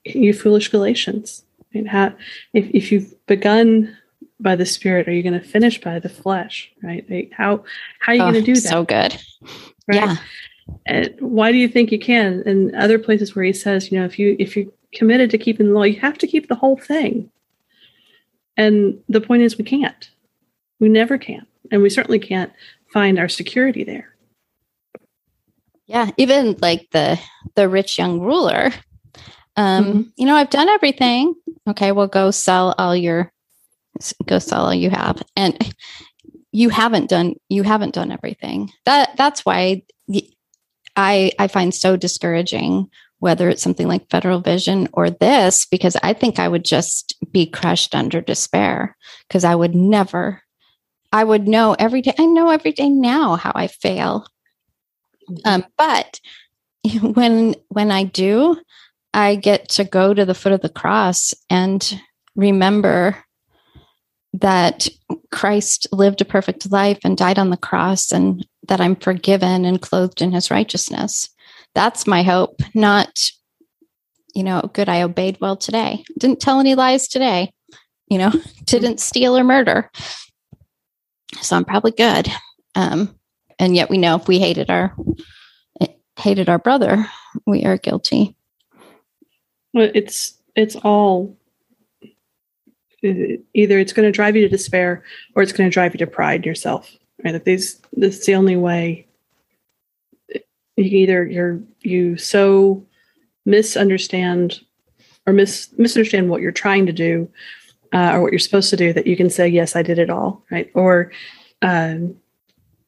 you 0.05 0.33
foolish 0.33 0.68
Galatians 0.68 1.44
I 1.61 1.79
mean, 1.79 1.87
how 1.87 2.14
if, 2.55 2.68
if 2.74 2.90
you've 2.90 3.14
begun 3.26 3.96
by 4.40 4.57
the 4.57 4.64
Spirit 4.64 5.07
are 5.09 5.12
you 5.12 5.22
going 5.22 5.38
to 5.38 5.46
finish 5.46 5.79
by 5.81 5.98
the 5.98 6.09
flesh 6.09 6.72
right 6.83 7.05
Like, 7.11 7.33
how 7.37 7.64
how 7.98 8.12
are 8.12 8.14
you 8.14 8.22
Oh, 8.22 8.33
going 8.33 8.42
to 8.44 8.55
do 8.55 8.55
that 8.55 8.70
So 8.70 8.85
good. 8.85 9.14
right? 9.87 9.96
Yeah. 9.96 10.16
And 10.87 11.14
why 11.20 11.50
do 11.53 11.59
you 11.59 11.66
think 11.68 11.90
you 11.90 11.98
can? 11.98 12.42
And 12.46 12.74
other 12.76 12.96
places 12.98 13.35
where 13.35 13.44
he 13.44 13.53
says, 13.53 13.90
you 13.90 13.98
know, 13.98 14.05
if 14.07 14.18
you 14.20 14.37
if 14.38 14.57
you're 14.57 14.66
committed 14.92 15.31
to 15.31 15.38
keeping 15.38 15.68
the 15.68 15.72
law, 15.72 15.83
you 15.85 16.00
have 16.00 16.18
to 16.18 16.26
keep 16.26 16.48
the 16.48 16.55
whole 16.55 16.76
thing. 16.76 17.31
And 18.57 18.98
the 19.09 19.20
point 19.20 19.42
is, 19.42 19.57
we 19.57 19.64
can't. 19.64 20.11
We 20.81 20.88
never 20.88 21.18
can, 21.18 21.46
and 21.70 21.83
we 21.83 21.90
certainly 21.90 22.18
can't 22.18 22.53
find 22.92 23.18
our 23.18 23.29
security 23.29 23.85
there. 23.85 24.14
Yeah, 25.87 26.11
even 26.16 26.57
like 26.61 26.88
the 26.92 27.18
the 27.55 27.68
rich 27.68 27.98
young 27.98 28.20
ruler. 28.20 28.70
Um, 29.57 29.85
Mm-hmm. 29.85 30.00
you 30.16 30.26
know, 30.26 30.37
I've 30.37 30.50
done 30.50 30.68
everything. 30.68 31.35
Okay, 31.68 31.92
well 31.92 32.07
go 32.07 32.31
sell 32.31 32.74
all 32.79 32.94
your 32.96 33.33
go 34.26 34.38
sell 34.38 34.66
all 34.66 34.74
you 34.74 34.90
have. 34.90 35.22
And 35.37 35.74
you 36.53 36.68
haven't 36.70 37.09
done 37.11 37.35
you 37.48 37.62
haven't 37.62 37.94
done 37.94 38.12
everything. 38.12 38.70
That 38.85 39.16
that's 39.16 39.44
why 39.44 39.83
I 40.96 41.33
I 41.38 41.48
find 41.48 41.74
so 41.74 41.96
discouraging 41.96 42.88
whether 43.21 43.49
it's 43.49 43.63
something 43.63 43.87
like 43.87 44.11
federal 44.11 44.41
vision 44.41 44.89
or 44.93 45.09
this 45.09 45.67
because 45.67 45.97
I 46.03 46.13
think 46.13 46.39
I 46.39 46.49
would 46.49 46.65
just 46.65 47.17
be 47.31 47.47
crushed 47.47 47.95
under 47.95 48.21
despair 48.21 48.97
because 49.29 49.45
I 49.45 49.55
would 49.55 49.75
never 49.75 50.43
I 51.13 51.25
would 51.25 51.49
know 51.49 51.75
every 51.79 52.03
day 52.03 52.15
I 52.19 52.27
know 52.27 52.51
every 52.51 52.73
day 52.73 52.89
now 52.89 53.37
how 53.37 53.53
I 53.55 53.69
fail 53.69 54.27
um, 55.45 55.65
but 55.77 56.21
when 57.03 57.55
when 57.69 57.91
I 57.91 58.05
do, 58.05 58.57
I 59.13 59.37
get 59.37 59.69
to 59.71 59.85
go 59.85 60.15
to 60.15 60.25
the 60.25 60.35
foot 60.35 60.53
of 60.53 60.61
the 60.61 60.69
cross 60.69 61.35
and 61.49 62.01
remember 62.37 63.17
that 64.33 64.89
Christ 65.33 65.89
lived 65.91 66.21
a 66.21 66.25
perfect 66.25 66.71
life 66.71 67.01
and 67.05 67.17
died 67.17 67.39
on 67.39 67.51
the 67.51 67.57
cross, 67.57 68.13
and 68.13 68.47
that 68.69 68.81
I'm 68.81 68.97
forgiven 68.97 69.65
and 69.65 69.83
clothed 69.83 70.23
in 70.23 70.33
His 70.33 70.51
righteousness. 70.51 71.29
That's 71.75 72.07
my 72.07 72.23
hope. 72.23 72.61
Not, 72.75 73.31
you 74.35 74.43
know, 74.43 74.71
good. 74.73 74.89
I 74.89 75.03
obeyed 75.03 75.39
well 75.41 75.57
today. 75.57 76.05
Didn't 76.19 76.41
tell 76.41 76.61
any 76.61 76.75
lies 76.75 77.09
today. 77.09 77.53
You 78.09 78.19
know, 78.19 78.33
didn't 78.65 79.01
steal 79.01 79.37
or 79.37 79.45
murder. 79.45 79.91
So 81.41 81.57
I'm 81.57 81.65
probably 81.65 81.93
good. 81.93 82.29
Um, 82.75 83.15
and 83.61 83.77
yet 83.77 83.91
we 83.91 83.99
know 83.99 84.17
if 84.17 84.27
we 84.27 84.41
hated 84.41 84.71
our 84.71 84.97
hated 86.17 86.49
our 86.49 86.59
brother 86.59 87.07
we 87.47 87.65
are 87.65 87.79
guilty 87.79 88.37
Well, 89.73 89.91
it's 89.95 90.39
it's 90.57 90.77
all 90.77 91.37
either 93.03 93.79
it's 93.79 93.93
going 93.93 94.07
to 94.07 94.13
drive 94.13 94.37
you 94.37 94.43
to 94.43 94.49
despair 94.49 95.05
or 95.35 95.43
it's 95.43 95.53
going 95.53 95.69
to 95.69 95.73
drive 95.73 95.95
you 95.95 95.99
to 95.99 96.07
pride 96.07 96.45
yourself. 96.45 96.91
Right? 97.25 97.33
That 97.33 97.45
these 97.45 97.81
this 97.93 98.19
is 98.19 98.27
the 98.27 98.35
only 98.35 98.57
way. 98.57 99.07
You 100.81 100.99
either 100.99 101.27
you're 101.27 101.61
you 101.81 102.16
so 102.16 102.85
misunderstand 103.45 104.61
or 105.27 105.33
mis 105.33 105.73
misunderstand 105.77 106.31
what 106.31 106.40
you're 106.40 106.53
trying 106.53 106.87
to 106.87 106.93
do 106.93 107.29
uh, 107.93 108.12
or 108.12 108.23
what 108.23 108.33
you're 108.33 108.38
supposed 108.38 108.71
to 108.71 108.77
do 108.77 108.93
that 108.93 109.07
you 109.07 109.16
can 109.16 109.31
say 109.31 109.47
yes 109.49 109.77
I 109.77 109.83
did 109.83 109.99
it 109.99 110.11
all 110.11 110.43
right 110.51 110.71
or 110.75 111.12
um, 111.62 112.16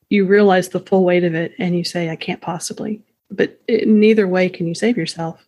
you 0.08 0.26
realize 0.26 0.70
the 0.70 0.80
full 0.80 1.04
weight 1.04 1.24
of 1.24 1.34
it 1.34 1.52
and 1.58 1.76
you 1.76 1.84
say 1.84 2.10
I 2.10 2.16
can't 2.16 2.40
possibly. 2.40 3.02
But 3.30 3.60
in 3.68 4.00
neither 4.00 4.28
way 4.28 4.48
can 4.48 4.66
you 4.66 4.74
save 4.74 4.96
yourself 4.96 5.44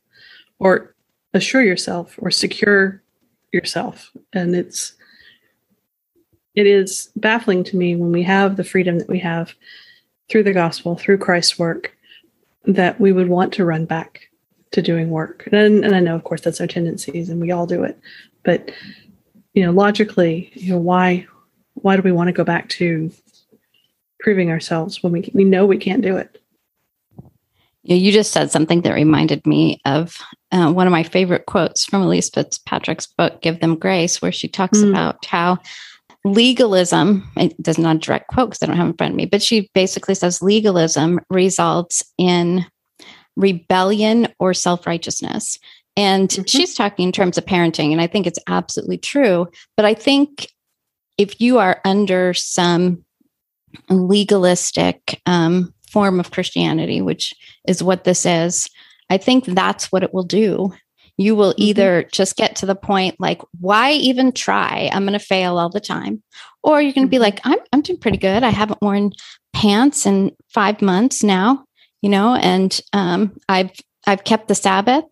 or 0.58 0.94
assure 1.34 1.62
yourself 1.62 2.14
or 2.18 2.30
secure 2.30 3.02
yourself 3.52 4.10
and 4.32 4.54
it's 4.54 4.94
it 6.54 6.66
is 6.66 7.10
baffling 7.16 7.64
to 7.64 7.76
me 7.76 7.96
when 7.96 8.12
we 8.12 8.22
have 8.22 8.56
the 8.56 8.64
freedom 8.64 8.98
that 8.98 9.08
we 9.08 9.18
have 9.18 9.54
through 10.28 10.42
the 10.42 10.52
gospel 10.52 10.96
through 10.96 11.18
christ's 11.18 11.58
work 11.58 11.93
that 12.66 13.00
we 13.00 13.12
would 13.12 13.28
want 13.28 13.52
to 13.54 13.64
run 13.64 13.84
back 13.84 14.28
to 14.72 14.82
doing 14.82 15.10
work. 15.10 15.48
And, 15.52 15.84
and 15.84 15.94
i 15.94 16.00
know 16.00 16.16
of 16.16 16.24
course 16.24 16.40
that's 16.40 16.60
our 16.60 16.66
tendencies 16.66 17.28
and 17.28 17.40
we 17.40 17.50
all 17.52 17.66
do 17.66 17.84
it. 17.84 17.98
But 18.42 18.70
you 19.54 19.64
know 19.64 19.70
logically 19.72 20.50
you 20.54 20.72
know 20.72 20.78
why 20.78 21.26
why 21.74 21.96
do 21.96 22.02
we 22.02 22.12
want 22.12 22.28
to 22.28 22.32
go 22.32 22.44
back 22.44 22.68
to 22.70 23.10
proving 24.20 24.50
ourselves 24.50 25.02
when 25.02 25.12
we 25.12 25.30
we 25.34 25.44
know 25.44 25.66
we 25.66 25.78
can't 25.78 26.02
do 26.02 26.16
it? 26.16 26.40
You 27.82 27.96
you 27.96 28.12
just 28.12 28.32
said 28.32 28.50
something 28.50 28.80
that 28.82 28.94
reminded 28.94 29.46
me 29.46 29.80
of 29.84 30.18
uh, 30.50 30.72
one 30.72 30.86
of 30.86 30.90
my 30.92 31.02
favorite 31.02 31.46
quotes 31.46 31.84
from 31.84 32.02
elyse 32.02 32.32
fitzpatrick's 32.32 33.06
book 33.06 33.42
give 33.42 33.60
them 33.60 33.76
grace 33.76 34.22
where 34.22 34.32
she 34.32 34.48
talks 34.48 34.78
Mm. 34.78 34.90
about 34.90 35.24
how 35.26 35.58
legalism 36.24 37.28
it 37.36 37.60
does 37.62 37.76
not 37.78 37.96
a 37.96 37.98
direct 37.98 38.28
quote 38.28 38.50
because 38.50 38.62
i 38.62 38.66
don't 38.66 38.76
have 38.76 38.86
it 38.86 38.90
in 38.90 38.96
front 38.96 39.12
of 39.12 39.16
me 39.16 39.26
but 39.26 39.42
she 39.42 39.68
basically 39.74 40.14
says 40.14 40.40
legalism 40.40 41.20
results 41.30 42.02
in 42.18 42.64
rebellion 43.36 44.26
or 44.38 44.54
self-righteousness 44.54 45.58
and 45.96 46.30
Mhm. 46.30 46.48
she's 46.48 46.74
talking 46.74 47.06
in 47.06 47.12
terms 47.12 47.36
of 47.36 47.44
parenting 47.44 47.92
and 47.92 48.00
i 48.00 48.06
think 48.06 48.26
it's 48.26 48.38
absolutely 48.48 48.96
true 48.98 49.46
but 49.76 49.84
i 49.84 49.92
think 49.92 50.48
if 51.18 51.40
you 51.40 51.58
are 51.58 51.80
under 51.84 52.32
some 52.32 53.04
legalistic 53.90 55.20
um, 55.26 55.72
form 55.90 56.20
of 56.20 56.30
christianity 56.30 57.00
which 57.02 57.34
is 57.68 57.82
what 57.82 58.04
this 58.04 58.24
is 58.24 58.68
i 59.10 59.16
think 59.18 59.44
that's 59.44 59.92
what 59.92 60.02
it 60.02 60.14
will 60.14 60.22
do 60.24 60.72
you 61.16 61.36
will 61.36 61.52
Mhm. 61.52 61.58
either 61.58 62.02
just 62.12 62.36
get 62.36 62.56
to 62.56 62.66
the 62.66 62.74
point 62.74 63.16
like 63.20 63.40
why 63.60 63.92
even 63.92 64.32
try 64.32 64.90
i'm 64.92 65.04
going 65.04 65.18
to 65.18 65.24
fail 65.24 65.58
all 65.58 65.68
the 65.70 65.80
time 65.80 66.22
or 66.62 66.80
you're 66.80 66.92
going 66.92 67.06
to 67.06 67.10
be 67.10 67.18
Mhm. 67.18 67.20
like 67.20 67.40
I'm, 67.44 67.58
I'm 67.72 67.82
doing 67.82 67.98
pretty 68.00 68.18
good 68.18 68.42
i 68.42 68.50
haven't 68.50 68.82
worn 68.82 69.12
pants 69.52 70.06
in 70.06 70.32
five 70.48 70.82
months 70.82 71.22
now 71.22 71.64
you 72.02 72.10
know 72.10 72.34
and 72.34 72.80
um, 72.92 73.36
i've 73.48 73.70
i've 74.06 74.24
kept 74.24 74.48
the 74.48 74.54
sabbath 74.54 75.04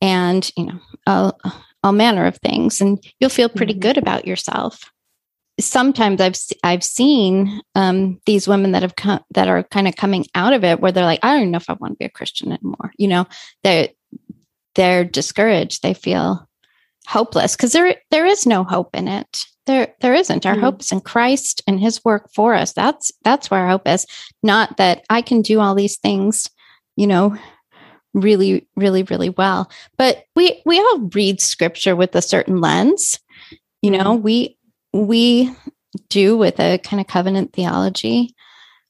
and 0.00 0.50
you 0.56 0.66
know 0.66 0.80
all, 1.06 1.38
all 1.84 1.92
manner 1.92 2.26
of 2.26 2.36
things 2.38 2.80
and 2.80 2.98
you'll 3.20 3.30
feel 3.30 3.48
pretty 3.48 3.74
Mhm. 3.74 3.80
good 3.80 3.98
about 3.98 4.26
yourself 4.26 4.90
sometimes 5.60 6.20
i've 6.20 6.36
i've 6.62 6.84
seen 6.84 7.60
um, 7.74 8.20
these 8.26 8.46
women 8.46 8.72
that 8.72 8.82
have 8.82 8.96
come 8.96 9.20
that 9.32 9.48
are 9.48 9.62
kind 9.64 9.88
of 9.88 9.96
coming 9.96 10.24
out 10.34 10.52
of 10.52 10.62
it 10.64 10.80
where 10.80 10.92
they're 10.92 11.04
like 11.04 11.20
i 11.22 11.30
don't 11.30 11.40
even 11.40 11.50
know 11.50 11.56
if 11.56 11.68
i 11.70 11.74
want 11.74 11.92
to 11.94 11.98
be 11.98 12.04
a 12.04 12.10
christian 12.10 12.52
anymore 12.52 12.92
you 12.96 13.08
know 13.08 13.26
they're 13.64 13.88
they're 14.78 15.04
discouraged 15.04 15.82
they 15.82 15.92
feel 15.92 16.48
hopeless 17.06 17.54
because 17.56 17.72
there 17.72 17.96
there 18.10 18.24
is 18.26 18.46
no 18.46 18.64
hope 18.64 18.94
in 18.96 19.08
it 19.08 19.44
there 19.66 19.92
there 20.00 20.14
isn't 20.14 20.46
our 20.46 20.54
Mm. 20.54 20.60
hope 20.60 20.80
is 20.80 20.92
in 20.92 21.00
christ 21.00 21.62
and 21.66 21.80
his 21.80 22.02
work 22.04 22.30
for 22.34 22.54
us 22.54 22.72
that's 22.72 23.12
that's 23.24 23.50
where 23.50 23.60
our 23.60 23.68
hope 23.68 23.86
is 23.88 24.06
not 24.42 24.76
that 24.78 25.04
i 25.10 25.20
can 25.20 25.42
do 25.42 25.60
all 25.60 25.74
these 25.74 25.98
things 25.98 26.48
you 26.96 27.06
know 27.06 27.36
really, 28.14 28.66
really, 28.76 29.02
really 29.04 29.28
well. 29.30 29.70
But 29.96 30.24
we 30.34 30.62
we 30.64 30.78
all 30.78 31.08
read 31.14 31.40
scripture 31.40 31.94
with 31.94 32.14
a 32.16 32.22
certain 32.22 32.60
lens. 32.60 33.20
You 33.82 33.90
know, 33.92 34.14
we 34.14 34.56
we 34.92 35.54
do 36.08 36.36
with 36.36 36.58
a 36.58 36.78
kind 36.78 37.00
of 37.00 37.06
covenant 37.06 37.52
theology 37.52 38.34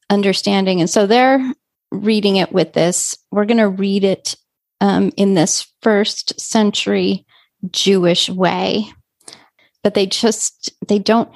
understanding. 0.09 0.79
And 0.79 0.89
so 0.89 1.05
they're 1.05 1.53
reading 1.91 2.37
it 2.37 2.51
with 2.51 2.73
this. 2.73 3.15
We're 3.31 3.45
going 3.45 3.57
to 3.57 3.67
read 3.69 4.03
it 4.03 4.35
um, 4.81 5.11
in 5.17 5.33
this 5.33 5.67
first 5.81 6.39
century 6.39 7.25
Jewish 7.71 8.29
way, 8.29 8.85
but 9.83 9.93
they 9.93 10.05
just 10.05 10.71
they 10.87 10.99
don't 10.99 11.29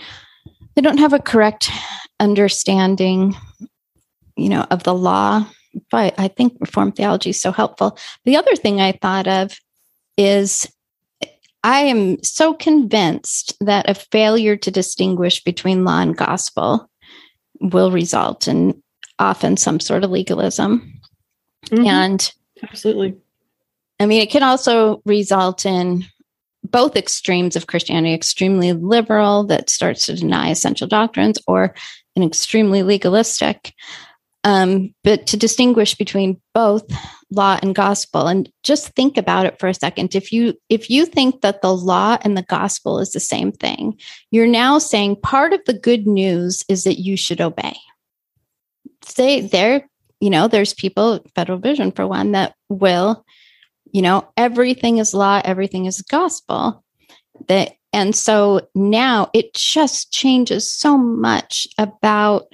they 0.75 0.81
don't 0.81 0.99
have 0.99 1.13
a 1.13 1.19
correct 1.19 1.69
understanding, 2.19 3.35
you 4.35 4.49
know, 4.49 4.65
of 4.71 4.83
the 4.83 4.93
law. 4.93 5.47
But 5.89 6.13
I 6.17 6.27
think 6.27 6.57
Reformed 6.59 6.95
theology 6.95 7.31
is 7.31 7.41
so 7.41 7.51
helpful. 7.51 7.97
The 8.25 8.37
other 8.37 8.55
thing 8.55 8.79
I 8.79 8.91
thought 8.93 9.27
of 9.27 9.57
is 10.17 10.67
I 11.63 11.79
am 11.79 12.21
so 12.23 12.53
convinced 12.53 13.55
that 13.61 13.89
a 13.89 13.95
failure 13.95 14.57
to 14.57 14.71
distinguish 14.71 15.43
between 15.43 15.85
law 15.85 16.01
and 16.01 16.15
gospel 16.15 16.89
will 17.59 17.91
result 17.91 18.47
in 18.47 18.81
often 19.17 19.57
some 19.57 19.79
sort 19.79 20.03
of 20.03 20.11
legalism. 20.11 21.01
Mm-hmm. 21.67 21.85
And 21.85 22.33
absolutely. 22.61 23.15
I 24.03 24.05
mean, 24.05 24.21
it 24.21 24.29
can 24.29 24.43
also 24.43 25.01
result 25.05 25.65
in 25.65 26.05
both 26.63 26.95
extremes 26.95 27.55
of 27.55 27.67
Christianity 27.67 28.13
extremely 28.13 28.73
liberal 28.73 29.45
that 29.45 29.69
starts 29.69 30.05
to 30.05 30.15
deny 30.15 30.49
essential 30.49 30.87
doctrines, 30.87 31.39
or 31.47 31.73
an 32.15 32.23
extremely 32.23 32.83
legalistic. 32.83 33.73
Um, 34.43 34.93
but 35.05 35.25
to 35.27 35.37
distinguish 35.37 35.95
between 35.95 36.41
both 36.53 36.83
law 37.31 37.57
and 37.61 37.73
gospel 37.73 38.27
and 38.27 38.51
just 38.61 38.89
think 38.89 39.17
about 39.17 39.45
it 39.45 39.57
for 39.57 39.67
a 39.67 39.73
second 39.73 40.13
if 40.13 40.31
you 40.31 40.53
if 40.69 40.89
you 40.89 41.05
think 41.05 41.41
that 41.41 41.61
the 41.61 41.73
law 41.73 42.17
and 42.21 42.37
the 42.37 42.43
gospel 42.43 42.99
is 42.99 43.11
the 43.11 43.19
same 43.19 43.51
thing 43.51 43.97
you're 44.29 44.45
now 44.45 44.77
saying 44.77 45.15
part 45.15 45.51
of 45.51 45.59
the 45.65 45.73
good 45.73 46.05
news 46.05 46.63
is 46.69 46.83
that 46.83 47.01
you 47.01 47.17
should 47.17 47.41
obey 47.41 47.75
say 49.01 49.41
there 49.41 49.89
you 50.19 50.29
know 50.29 50.47
there's 50.47 50.75
people 50.75 51.25
federal 51.33 51.57
vision 51.57 51.91
for 51.91 52.05
one 52.05 52.33
that 52.33 52.53
will 52.69 53.25
you 53.93 54.01
know 54.01 54.27
everything 54.35 54.97
is 54.97 55.13
law 55.13 55.41
everything 55.45 55.85
is 55.85 56.01
gospel 56.01 56.83
that 57.47 57.71
and 57.93 58.15
so 58.15 58.67
now 58.75 59.29
it 59.33 59.53
just 59.53 60.11
changes 60.11 60.69
so 60.69 60.97
much 60.97 61.67
about 61.77 62.47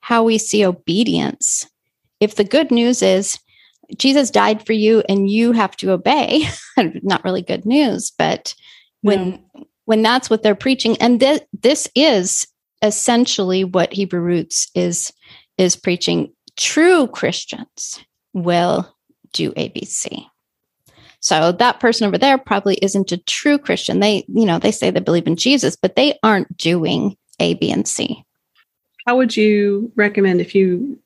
how 0.00 0.24
we 0.24 0.38
see 0.38 0.64
obedience 0.64 1.70
if 2.18 2.34
the 2.34 2.44
good 2.44 2.72
news 2.72 3.02
is 3.02 3.38
Jesus 3.96 4.30
died 4.30 4.64
for 4.64 4.72
you 4.72 5.02
and 5.08 5.30
you 5.30 5.52
have 5.52 5.76
to 5.78 5.90
obey. 5.90 6.44
Not 7.02 7.24
really 7.24 7.42
good 7.42 7.66
news, 7.66 8.12
but 8.16 8.54
when 9.02 9.42
when 9.86 10.02
that's 10.02 10.30
what 10.30 10.42
they're 10.42 10.54
preaching 10.54 10.96
and 10.98 11.18
th- 11.18 11.42
this 11.62 11.88
is 11.96 12.46
essentially 12.82 13.64
what 13.64 13.92
Hebrew 13.92 14.20
Roots 14.20 14.70
is 14.74 15.12
is 15.58 15.76
preaching. 15.76 16.32
True 16.56 17.06
Christians 17.06 18.00
will 18.32 18.94
do 19.32 19.52
ABC. 19.52 20.26
So 21.20 21.52
that 21.52 21.80
person 21.80 22.06
over 22.06 22.18
there 22.18 22.38
probably 22.38 22.76
isn't 22.76 23.12
a 23.12 23.18
true 23.18 23.58
Christian. 23.58 24.00
They, 24.00 24.24
you 24.28 24.46
know, 24.46 24.58
they 24.58 24.72
say 24.72 24.90
they 24.90 25.00
believe 25.00 25.26
in 25.26 25.36
Jesus, 25.36 25.76
but 25.76 25.94
they 25.94 26.18
aren't 26.22 26.56
doing 26.56 27.16
A, 27.38 27.54
B, 27.54 27.70
and 27.70 27.86
C. 27.86 28.24
How 29.06 29.16
would 29.16 29.36
you 29.36 29.92
recommend 29.96 30.40
if 30.40 30.54
you 30.54 30.98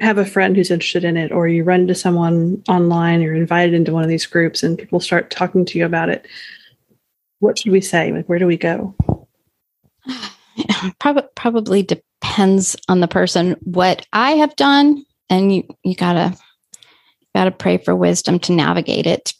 have 0.00 0.18
a 0.18 0.24
friend 0.24 0.56
who's 0.56 0.70
interested 0.70 1.04
in 1.04 1.16
it 1.16 1.30
or 1.32 1.46
you 1.46 1.62
run 1.62 1.80
into 1.80 1.94
someone 1.94 2.62
online 2.68 3.20
you're 3.20 3.34
invited 3.34 3.74
into 3.74 3.92
one 3.92 4.02
of 4.02 4.08
these 4.08 4.26
groups 4.26 4.62
and 4.62 4.78
people 4.78 5.00
start 5.00 5.30
talking 5.30 5.64
to 5.64 5.78
you 5.78 5.84
about 5.84 6.08
it 6.08 6.26
what 7.40 7.58
should 7.58 7.72
we 7.72 7.80
say 7.80 8.12
like 8.12 8.26
where 8.26 8.38
do 8.38 8.46
we 8.46 8.56
go 8.56 8.94
probably 10.98 11.22
probably 11.34 11.82
depends 11.82 12.76
on 12.88 13.00
the 13.00 13.08
person 13.08 13.56
what 13.60 14.06
i 14.12 14.32
have 14.32 14.54
done 14.56 15.04
and 15.28 15.54
you 15.54 15.64
you 15.84 15.94
gotta 15.94 16.36
gotta 17.34 17.50
pray 17.50 17.76
for 17.76 17.94
wisdom 17.94 18.38
to 18.38 18.52
navigate 18.52 19.06
it 19.06 19.34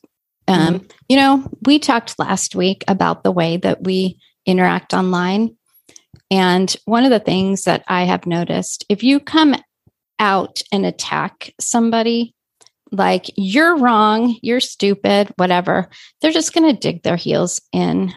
um, 0.51 0.75
mm-hmm. 0.75 0.87
you 1.09 1.17
know 1.17 1.51
we 1.65 1.79
talked 1.79 2.19
last 2.19 2.55
week 2.55 2.85
about 2.89 3.23
the 3.23 3.33
way 3.33 3.57
that 3.57 3.83
we 3.85 4.19
interact 4.47 4.93
online 4.93 5.57
and 6.31 6.77
one 6.85 7.05
of 7.05 7.11
the 7.11 7.21
things 7.21 7.65
that 7.65 7.85
i 7.89 8.05
have 8.05 8.27
noticed 8.27 8.85
if 8.89 9.03
you 9.03 9.21
come 9.21 9.55
out 10.19 10.61
and 10.71 10.85
attack 10.85 11.55
somebody 11.59 12.35
like 12.93 13.31
you're 13.37 13.77
wrong, 13.77 14.37
you're 14.43 14.61
stupid, 14.61 15.33
whatever, 15.37 15.89
they're 16.21 16.33
just 16.33 16.53
going 16.53 16.75
to 16.75 16.81
dig 16.81 17.03
their 17.03 17.17
heels 17.17 17.61
in 17.73 18.13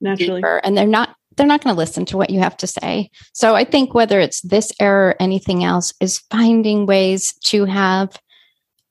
naturally 0.00 0.40
deeper, 0.40 0.58
and 0.62 0.76
they're 0.76 0.86
not 0.86 1.16
they're 1.36 1.46
not 1.46 1.64
going 1.64 1.74
to 1.74 1.78
listen 1.78 2.04
to 2.04 2.18
what 2.18 2.28
you 2.28 2.40
have 2.40 2.56
to 2.58 2.66
say. 2.66 3.10
So 3.32 3.54
I 3.54 3.64
think 3.64 3.94
whether 3.94 4.20
it's 4.20 4.42
this 4.42 4.70
error 4.78 5.08
or 5.08 5.16
anything 5.18 5.64
else 5.64 5.94
is 5.98 6.18
finding 6.30 6.84
ways 6.84 7.32
to 7.44 7.64
have 7.64 8.20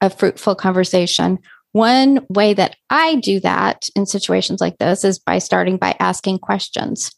a 0.01 0.10
fruitful 0.10 0.56
conversation. 0.56 1.38
One 1.73 2.25
way 2.29 2.53
that 2.53 2.75
I 2.89 3.15
do 3.15 3.39
that 3.41 3.88
in 3.95 4.05
situations 4.05 4.60
like 4.60 4.77
this 4.77 5.03
is 5.03 5.19
by 5.19 5.39
starting 5.39 5.77
by 5.77 5.95
asking 5.99 6.39
questions. 6.39 7.12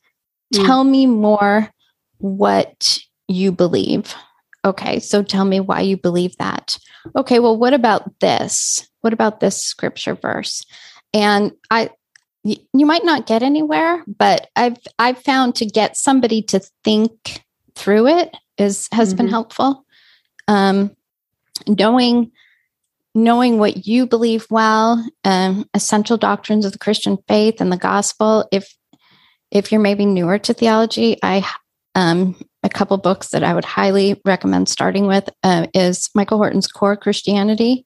Mm. 0.53 0.65
Tell 0.65 0.83
me 0.83 1.05
more 1.05 1.71
what 2.19 2.99
you 3.27 3.51
believe. 3.51 4.13
Okay, 4.65 4.99
so 4.99 5.23
tell 5.23 5.45
me 5.45 5.59
why 5.59 5.81
you 5.81 5.97
believe 5.97 6.37
that. 6.37 6.77
Okay, 7.15 7.39
well, 7.39 7.57
what 7.57 7.73
about 7.73 8.19
this? 8.19 8.87
What 9.01 9.11
about 9.11 9.39
this 9.39 9.61
scripture 9.61 10.15
verse? 10.15 10.63
And 11.13 11.51
I, 11.69 11.89
you 12.43 12.85
might 12.85 13.03
not 13.03 13.25
get 13.25 13.43
anywhere, 13.43 14.03
but 14.07 14.47
I've 14.55 14.77
I've 14.99 15.17
found 15.19 15.55
to 15.55 15.65
get 15.65 15.97
somebody 15.97 16.41
to 16.43 16.59
think 16.83 17.43
through 17.75 18.07
it 18.07 18.35
is 18.57 18.87
has 18.91 19.09
mm-hmm. 19.09 19.17
been 19.17 19.27
helpful. 19.29 19.85
Um, 20.47 20.95
knowing 21.67 22.31
knowing 23.15 23.58
what 23.58 23.86
you 23.86 24.08
believe 24.08 24.47
well, 24.49 25.06
um, 25.23 25.69
essential 25.73 26.17
doctrines 26.17 26.65
of 26.65 26.71
the 26.71 26.80
Christian 26.80 27.17
faith 27.28 27.62
and 27.62 27.71
the 27.71 27.78
gospel. 27.78 28.47
If 28.52 28.76
if 29.52 29.71
you're 29.71 29.82
maybe 29.82 30.06
newer 30.06 30.39
to 30.39 30.54
theology, 30.54 31.17
I 31.21 31.47
um, 31.95 32.36
a 32.63 32.69
couple 32.69 32.97
books 32.97 33.30
that 33.30 33.43
I 33.43 33.54
would 33.54 33.65
highly 33.65 34.19
recommend 34.26 34.69
starting 34.69 35.06
with 35.06 35.30
uh, 35.43 35.67
is 35.73 36.10
Michael 36.15 36.38
Horton's 36.38 36.67
Core 36.67 36.95
Christianity. 36.95 37.86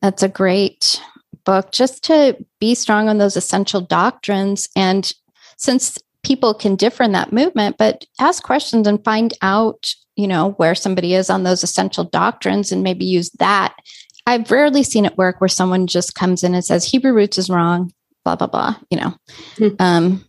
That's 0.00 0.22
a 0.22 0.28
great 0.28 1.02
book 1.44 1.72
just 1.72 2.04
to 2.04 2.36
be 2.60 2.74
strong 2.74 3.08
on 3.08 3.18
those 3.18 3.36
essential 3.36 3.80
doctrines. 3.80 4.68
And 4.76 5.12
since 5.56 5.98
people 6.22 6.54
can 6.54 6.76
differ 6.76 7.02
in 7.02 7.12
that 7.12 7.32
movement, 7.32 7.76
but 7.78 8.04
ask 8.20 8.42
questions 8.42 8.86
and 8.86 9.02
find 9.04 9.34
out, 9.42 9.92
you 10.16 10.26
know, 10.26 10.52
where 10.52 10.74
somebody 10.74 11.14
is 11.14 11.30
on 11.30 11.42
those 11.42 11.62
essential 11.62 12.04
doctrines 12.04 12.70
and 12.70 12.82
maybe 12.82 13.04
use 13.04 13.30
that. 13.38 13.74
I've 14.28 14.50
rarely 14.50 14.82
seen 14.82 15.06
it 15.06 15.16
work 15.16 15.40
where 15.40 15.48
someone 15.48 15.86
just 15.86 16.14
comes 16.14 16.44
in 16.44 16.54
and 16.54 16.62
says 16.62 16.84
Hebrew 16.84 17.14
roots 17.14 17.38
is 17.38 17.48
wrong, 17.48 17.94
blah, 18.26 18.36
blah, 18.36 18.46
blah, 18.46 18.76
you 18.90 19.00
know. 19.00 19.14
Hmm. 19.56 19.68
Um, 19.78 20.24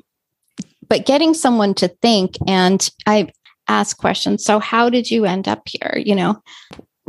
but 0.87 1.05
getting 1.05 1.33
someone 1.33 1.73
to 1.75 1.89
think 1.89 2.35
and 2.47 2.89
I 3.05 3.33
ask 3.67 3.97
questions. 3.97 4.45
So 4.45 4.59
how 4.59 4.89
did 4.89 5.11
you 5.11 5.25
end 5.25 5.49
up 5.49 5.63
here? 5.65 6.01
You 6.03 6.15
know, 6.15 6.41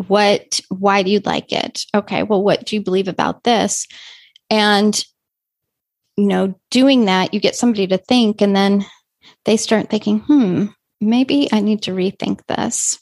what 0.08 0.60
why 0.68 1.04
do 1.04 1.12
you 1.12 1.20
like 1.20 1.52
it? 1.52 1.84
Okay, 1.94 2.24
well 2.24 2.42
what 2.42 2.66
do 2.66 2.74
you 2.74 2.82
believe 2.82 3.06
about 3.06 3.44
this? 3.44 3.86
And 4.50 5.00
you 6.16 6.26
know, 6.26 6.56
doing 6.72 7.04
that, 7.04 7.32
you 7.32 7.38
get 7.38 7.54
somebody 7.54 7.86
to 7.86 7.98
think 7.98 8.42
and 8.42 8.54
then 8.56 8.84
they 9.44 9.56
start 9.56 9.90
thinking, 9.90 10.18
"Hmm, 10.18 10.66
maybe 11.00 11.48
I 11.52 11.60
need 11.60 11.82
to 11.82 11.92
rethink 11.92 12.40
this." 12.48 12.98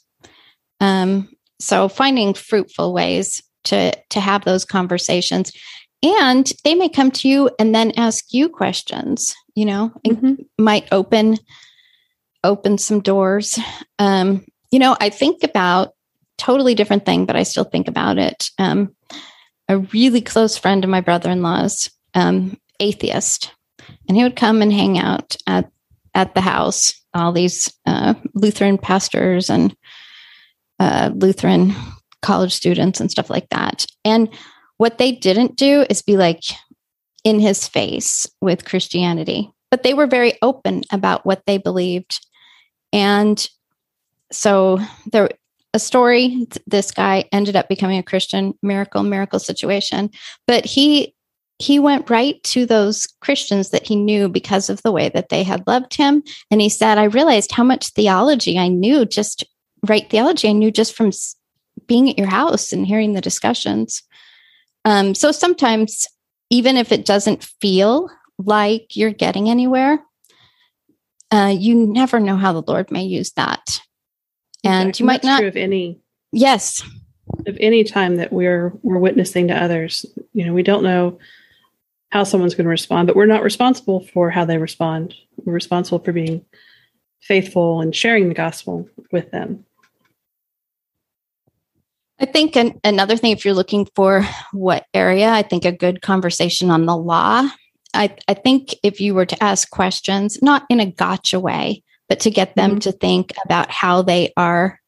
Um 0.79 1.29
so 1.59 1.89
finding 1.89 2.35
fruitful 2.35 2.93
ways 2.93 3.41
to 3.69 3.91
to 4.09 4.19
have 4.19 4.45
those 4.45 4.65
conversations. 4.65 5.51
And 6.01 6.51
they 6.63 6.75
may 6.75 6.87
come 6.87 7.11
to 7.11 7.27
you 7.27 7.49
and 7.59 7.75
then 7.75 7.91
ask 7.97 8.33
you 8.33 8.49
questions 8.49 9.35
you 9.55 9.65
know 9.65 9.91
mm-hmm. 10.07 10.35
might 10.57 10.87
open 10.91 11.37
open 12.43 12.77
some 12.77 13.01
doors. 13.01 13.59
Um, 13.97 14.45
you 14.71 14.79
know 14.79 14.95
i 15.01 15.09
think 15.09 15.43
about 15.43 15.93
totally 16.37 16.75
different 16.75 17.03
thing 17.05 17.25
but 17.25 17.35
i 17.35 17.43
still 17.43 17.65
think 17.65 17.87
about 17.87 18.17
it. 18.17 18.49
Um, 18.57 18.95
a 19.67 19.77
really 19.77 20.21
close 20.21 20.57
friend 20.57 20.83
of 20.83 20.89
my 20.89 21.01
brother-in-law's 21.01 21.91
um, 22.15 22.57
atheist. 22.79 23.53
And 24.07 24.17
he 24.17 24.23
would 24.23 24.35
come 24.35 24.61
and 24.61 24.73
hang 24.73 24.97
out 24.97 25.35
at 25.45 25.71
at 26.15 26.33
the 26.33 26.41
house 26.41 26.93
all 27.13 27.31
these 27.31 27.71
uh, 27.85 28.15
lutheran 28.33 28.77
pastors 28.77 29.49
and 29.49 29.75
uh, 30.79 31.11
lutheran 31.13 31.73
college 32.21 32.53
students 32.53 32.99
and 32.99 33.09
stuff 33.09 33.29
like 33.29 33.47
that 33.49 33.85
and 34.05 34.29
what 34.79 34.97
they 34.97 35.11
didn't 35.11 35.57
do 35.57 35.85
is 35.89 36.01
be 36.01 36.15
like 36.15 36.43
in 37.25 37.39
his 37.39 37.67
face 37.67 38.25
with 38.41 38.65
Christianity, 38.65 39.51
but 39.69 39.83
they 39.83 39.93
were 39.93 40.07
very 40.07 40.33
open 40.41 40.83
about 40.91 41.25
what 41.25 41.43
they 41.45 41.57
believed. 41.57 42.25
And 42.93 43.45
so 44.31 44.79
there 45.11 45.29
a 45.73 45.79
story. 45.79 46.47
This 46.65 46.91
guy 46.91 47.25
ended 47.31 47.55
up 47.55 47.69
becoming 47.69 47.99
a 47.99 48.03
Christian 48.03 48.53
miracle, 48.63 49.03
miracle 49.03 49.37
situation. 49.37 50.09
But 50.47 50.65
he 50.65 51.13
he 51.59 51.77
went 51.77 52.09
right 52.09 52.41
to 52.43 52.65
those 52.65 53.05
Christians 53.19 53.71
that 53.71 53.85
he 53.85 53.97
knew 53.97 54.29
because 54.29 54.69
of 54.69 54.81
the 54.81 54.93
way 54.93 55.09
that 55.09 55.27
they 55.27 55.43
had 55.43 55.67
loved 55.67 55.93
him. 55.93 56.23
And 56.49 56.61
he 56.61 56.69
said, 56.69 56.97
I 56.97 57.03
realized 57.03 57.51
how 57.51 57.65
much 57.65 57.89
theology 57.89 58.57
I 58.57 58.69
knew, 58.69 59.03
just 59.03 59.43
right 59.85 60.09
theology 60.09 60.47
I 60.47 60.53
knew 60.53 60.71
just 60.71 60.95
from 60.95 61.11
being 61.89 62.09
at 62.09 62.17
your 62.17 62.29
house 62.29 62.71
and 62.71 62.87
hearing 62.87 63.11
the 63.13 63.19
discussions. 63.19 64.03
Um, 64.85 65.13
so 65.13 65.33
sometimes, 65.33 66.07
even 66.49 66.77
if 66.77 66.93
it 66.93 67.05
doesn't 67.05 67.43
feel 67.59 68.09
like 68.37 68.95
you're 68.95 69.11
getting 69.11 69.49
anywhere, 69.49 69.99
uh, 71.31 71.53
you 71.57 71.75
never 71.75 72.21
know 72.21 72.37
how 72.37 72.53
the 72.53 72.63
Lord 72.71 72.91
may 72.91 73.03
use 73.03 73.31
that. 73.33 73.81
And 74.63 74.89
exactly. 74.89 75.03
you 75.03 75.07
might 75.07 75.23
not. 75.23 75.39
True 75.39 75.47
of 75.49 75.57
any. 75.57 75.99
Yes. 76.31 76.81
Of 77.45 77.57
any 77.59 77.83
time 77.83 78.15
that 78.15 78.31
we're 78.31 78.73
we're 78.81 78.97
witnessing 78.97 79.47
to 79.49 79.63
others, 79.63 80.05
you 80.33 80.45
know, 80.45 80.53
we 80.53 80.63
don't 80.63 80.83
know 80.83 81.19
how 82.11 82.23
someone's 82.23 82.55
going 82.55 82.65
to 82.65 82.69
respond, 82.71 83.07
but 83.07 83.15
we're 83.15 83.25
not 83.25 83.43
responsible 83.43 84.05
for 84.13 84.29
how 84.29 84.45
they 84.45 84.57
respond. 84.57 85.13
We're 85.37 85.53
responsible 85.53 85.99
for 85.99 86.11
being 86.11 86.43
faithful 87.21 87.81
and 87.81 87.95
sharing 87.95 88.29
the 88.29 88.33
gospel 88.35 88.89
with 89.11 89.29
them. 89.31 89.65
I 92.19 92.25
think 92.25 92.55
an, 92.55 92.79
another 92.83 93.15
thing, 93.15 93.31
if 93.31 93.45
you're 93.45 93.53
looking 93.53 93.87
for 93.95 94.25
what 94.51 94.85
area, 94.93 95.29
I 95.29 95.41
think 95.41 95.65
a 95.65 95.71
good 95.71 96.01
conversation 96.01 96.69
on 96.69 96.85
the 96.85 96.97
law. 96.97 97.49
I, 97.93 98.15
I 98.27 98.33
think 98.33 98.75
if 98.83 98.99
you 98.99 99.13
were 99.13 99.25
to 99.25 99.43
ask 99.43 99.69
questions, 99.69 100.41
not 100.41 100.65
in 100.69 100.79
a 100.79 100.91
gotcha 100.91 101.39
way, 101.39 101.83
but 102.07 102.19
to 102.21 102.29
get 102.29 102.55
them 102.55 102.71
mm-hmm. 102.71 102.79
to 102.79 102.91
think 102.91 103.33
about 103.45 103.71
how 103.71 104.01
they 104.01 104.33
are 104.35 104.79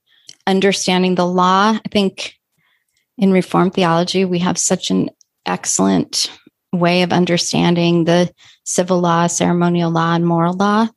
understanding 0.45 1.15
the 1.15 1.25
law, 1.25 1.71
I 1.73 1.89
think 1.89 2.35
in 3.17 3.31
Reformed 3.31 3.73
theology, 3.73 4.25
we 4.25 4.39
have 4.39 4.57
such 4.57 4.91
an 4.91 5.09
excellent 5.45 6.31
way 6.73 7.03
of 7.03 7.13
understanding 7.13 8.03
the 8.03 8.31
civil 8.63 8.99
law, 8.99 9.27
ceremonial 9.27 9.91
law, 9.91 10.15
and 10.15 10.25
moral 10.25 10.53
law. 10.53 10.87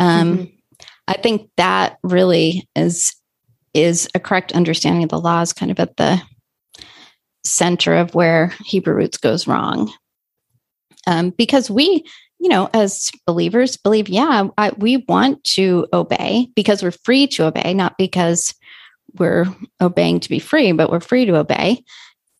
Um, 0.00 0.38
mm-hmm. 0.38 0.44
I 1.06 1.14
think 1.14 1.50
that 1.56 1.98
really 2.02 2.68
is 2.76 3.14
is 3.74 4.08
a 4.14 4.20
correct 4.20 4.52
understanding 4.52 5.02
of 5.02 5.10
the 5.10 5.20
law 5.20 5.40
is 5.40 5.52
kind 5.52 5.70
of 5.70 5.78
at 5.80 5.96
the 5.96 6.20
center 7.44 7.94
of 7.94 8.14
where 8.14 8.54
Hebrew 8.64 8.94
roots 8.94 9.18
goes 9.18 9.46
wrong. 9.46 9.92
Um, 11.06 11.30
because 11.30 11.70
we, 11.70 12.04
you 12.38 12.48
know, 12.48 12.68
as 12.74 13.10
believers, 13.26 13.76
believe, 13.76 14.08
yeah, 14.08 14.48
I, 14.58 14.70
we 14.76 14.98
want 15.08 15.42
to 15.44 15.86
obey 15.92 16.48
because 16.54 16.82
we're 16.82 16.90
free 16.90 17.26
to 17.28 17.46
obey, 17.46 17.72
not 17.74 17.96
because 17.96 18.54
we're 19.18 19.46
obeying 19.80 20.20
to 20.20 20.28
be 20.28 20.38
free, 20.38 20.72
but 20.72 20.90
we're 20.90 21.00
free 21.00 21.24
to 21.24 21.36
obey. 21.36 21.82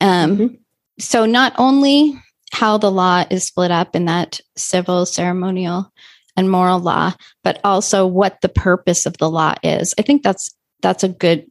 Um, 0.00 0.36
mm-hmm. 0.36 0.54
So, 1.00 1.26
not 1.26 1.54
only 1.58 2.20
how 2.52 2.78
the 2.78 2.90
law 2.90 3.24
is 3.30 3.46
split 3.46 3.70
up 3.70 3.94
in 3.94 4.06
that 4.06 4.40
civil, 4.56 5.06
ceremonial, 5.06 5.92
and 6.36 6.50
moral 6.50 6.78
law, 6.78 7.12
but 7.42 7.60
also 7.64 8.06
what 8.06 8.40
the 8.42 8.48
purpose 8.48 9.06
of 9.06 9.18
the 9.18 9.30
law 9.30 9.54
is. 9.62 9.94
I 9.98 10.02
think 10.02 10.22
that's 10.22 10.54
that's 10.82 11.04
a 11.04 11.08
good 11.08 11.46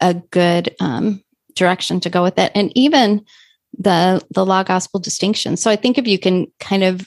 a 0.00 0.14
good 0.14 0.74
um, 0.80 1.22
direction 1.54 2.00
to 2.00 2.10
go 2.10 2.22
with 2.22 2.38
it, 2.38 2.52
and 2.54 2.70
even 2.76 3.24
the 3.78 4.24
the 4.30 4.44
law 4.44 4.62
gospel 4.62 5.00
distinction. 5.00 5.56
So 5.56 5.70
I 5.70 5.76
think 5.76 5.98
if 5.98 6.06
you 6.06 6.18
can 6.18 6.46
kind 6.60 6.84
of 6.84 7.06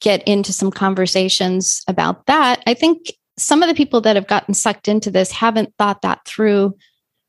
get 0.00 0.22
into 0.26 0.52
some 0.52 0.70
conversations 0.70 1.82
about 1.88 2.26
that, 2.26 2.62
I 2.66 2.74
think 2.74 3.12
some 3.38 3.62
of 3.62 3.68
the 3.68 3.74
people 3.74 4.00
that 4.02 4.16
have 4.16 4.26
gotten 4.26 4.54
sucked 4.54 4.88
into 4.88 5.10
this 5.10 5.30
haven't 5.30 5.74
thought 5.78 6.02
that 6.02 6.24
through 6.26 6.76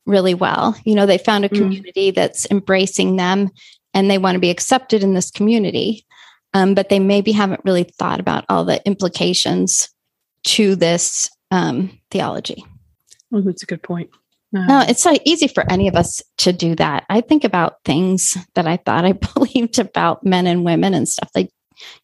really 0.06 0.34
well. 0.34 0.76
You 0.84 0.94
know, 0.94 1.06
they 1.06 1.18
found 1.18 1.44
a 1.44 1.48
mm. 1.48 1.56
community 1.58 2.12
mm. 2.12 2.14
that's 2.14 2.46
embracing 2.50 3.16
them 3.16 3.50
and 3.92 4.10
they 4.10 4.18
want 4.18 4.36
to 4.36 4.40
be 4.40 4.50
accepted 4.50 5.02
in 5.02 5.14
this 5.14 5.30
community. 5.30 6.06
Um, 6.54 6.74
but 6.74 6.88
they 6.88 6.98
maybe 6.98 7.32
haven't 7.32 7.64
really 7.64 7.84
thought 7.84 8.20
about 8.20 8.44
all 8.48 8.64
the 8.64 8.84
implications 8.86 9.90
to 10.44 10.76
this 10.76 11.28
um, 11.50 11.98
theology. 12.10 12.64
Well, 13.36 13.44
that's 13.44 13.62
a 13.62 13.66
good 13.66 13.82
point. 13.82 14.08
no, 14.50 14.82
it's 14.88 15.02
so 15.02 15.14
easy 15.26 15.46
for 15.46 15.70
any 15.70 15.88
of 15.88 15.94
us 15.94 16.22
to 16.38 16.54
do 16.54 16.74
that. 16.76 17.04
I 17.10 17.20
think 17.20 17.44
about 17.44 17.84
things 17.84 18.34
that 18.54 18.66
I 18.66 18.78
thought 18.78 19.04
I 19.04 19.12
believed 19.34 19.78
about 19.78 20.24
men 20.24 20.46
and 20.46 20.64
women 20.64 20.94
and 20.94 21.06
stuff 21.06 21.28
like 21.34 21.50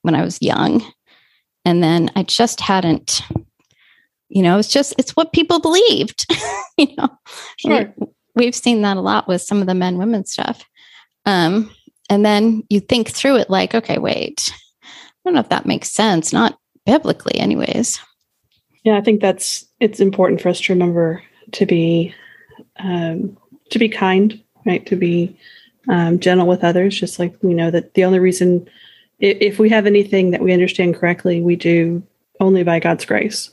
when 0.03 0.15
I 0.15 0.23
was 0.23 0.43
young. 0.43 0.85
And 1.65 1.83
then 1.83 2.11
I 2.17 2.25
just 2.25 2.61
hadn't, 2.61 3.23
you 4.29 4.43
know, 4.43 4.59
it's 4.59 4.69
just, 4.69 4.95
it's 4.99 5.13
what 5.13 5.33
people 5.33 5.59
believed, 5.59 6.27
you 6.77 6.95
know. 6.99 7.09
Sure. 7.57 7.95
We, 8.35 8.45
have 8.45 8.55
seen 8.55 8.83
that 8.83 8.99
a 8.99 9.01
lot 9.01 9.27
with 9.27 9.41
some 9.41 9.63
of 9.63 9.67
the 9.67 9.75
men 9.75 9.97
women 9.97 10.27
stuff. 10.27 10.63
Um, 11.25 11.71
and 12.11 12.27
then 12.27 12.63
you 12.69 12.81
think 12.81 13.09
through 13.09 13.37
it 13.37 13.49
like, 13.49 13.75
okay, 13.75 13.97
wait, 13.97 14.53
I 14.85 14.89
don't 15.25 15.33
know 15.33 15.41
if 15.41 15.49
that 15.49 15.65
makes 15.65 15.91
sense, 15.93 16.31
not 16.31 16.59
biblically, 16.85 17.39
anyways. 17.39 18.01
Yeah, 18.85 18.97
I 18.97 19.01
think 19.01 19.21
that's 19.21 19.67
it's 19.81 20.01
important 20.01 20.41
for 20.41 20.49
us 20.49 20.61
to 20.63 20.73
remember 20.73 21.23
to 21.53 21.67
be 21.67 22.15
um, 22.77 23.37
to 23.71 23.79
be 23.79 23.89
kind, 23.89 24.43
right? 24.67 24.85
To 24.87 24.97
be 24.97 25.37
um, 25.89 26.19
gentle 26.19 26.47
with 26.47 26.65
others, 26.65 26.99
just 26.99 27.19
like 27.19 27.35
we 27.43 27.55
know 27.55 27.71
that 27.71 27.95
the 27.95 28.05
only 28.05 28.19
reason 28.19 28.69
if, 29.23 29.59
we 29.59 29.69
have 29.71 29.87
anything 29.87 30.31
that 30.33 30.43
we 30.43 30.53
understand 30.53 30.97
correctly, 30.97 31.41
we 31.41 31.55
do 31.55 32.03
only 32.41 32.65
by 32.65 32.81
God's 32.81 33.05
grace, 33.05 33.51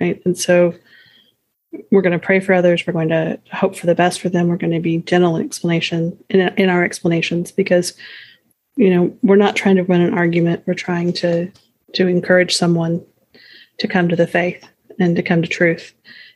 right? 0.00 0.20
And 0.24 0.36
so 0.36 0.74
we're 1.92 2.02
going 2.02 2.18
to 2.18 2.24
pray 2.24 2.40
for 2.40 2.52
others. 2.52 2.84
We're 2.84 2.94
going 2.94 3.10
to 3.10 3.38
hope 3.52 3.76
for 3.76 3.86
the 3.86 3.94
best 3.94 4.20
for 4.20 4.28
them. 4.28 4.48
We're 4.48 4.56
going 4.56 4.72
to 4.72 4.80
be 4.80 4.98
gentle 4.98 5.36
in 5.36 5.44
explanation 5.44 6.18
in, 6.30 6.40
in 6.40 6.68
our 6.68 6.84
explanations 6.84 7.52
because, 7.52 7.94
you 8.76 8.90
know, 8.90 9.16
we're 9.22 9.36
not 9.36 9.54
trying 9.54 9.76
to 9.76 9.84
run 9.84 10.00
an 10.00 10.14
argument. 10.14 10.64
We're 10.66 10.74
trying 10.74 11.12
to 11.14 11.50
to 11.94 12.08
encourage 12.08 12.56
someone 12.56 13.04
to 13.78 13.88
come 13.88 14.08
to 14.08 14.16
the 14.16 14.26
faith 14.26 14.66
and 14.98 15.16
to 15.16 15.22
come 15.22 15.42
to 15.42 15.48
truth 15.48 15.92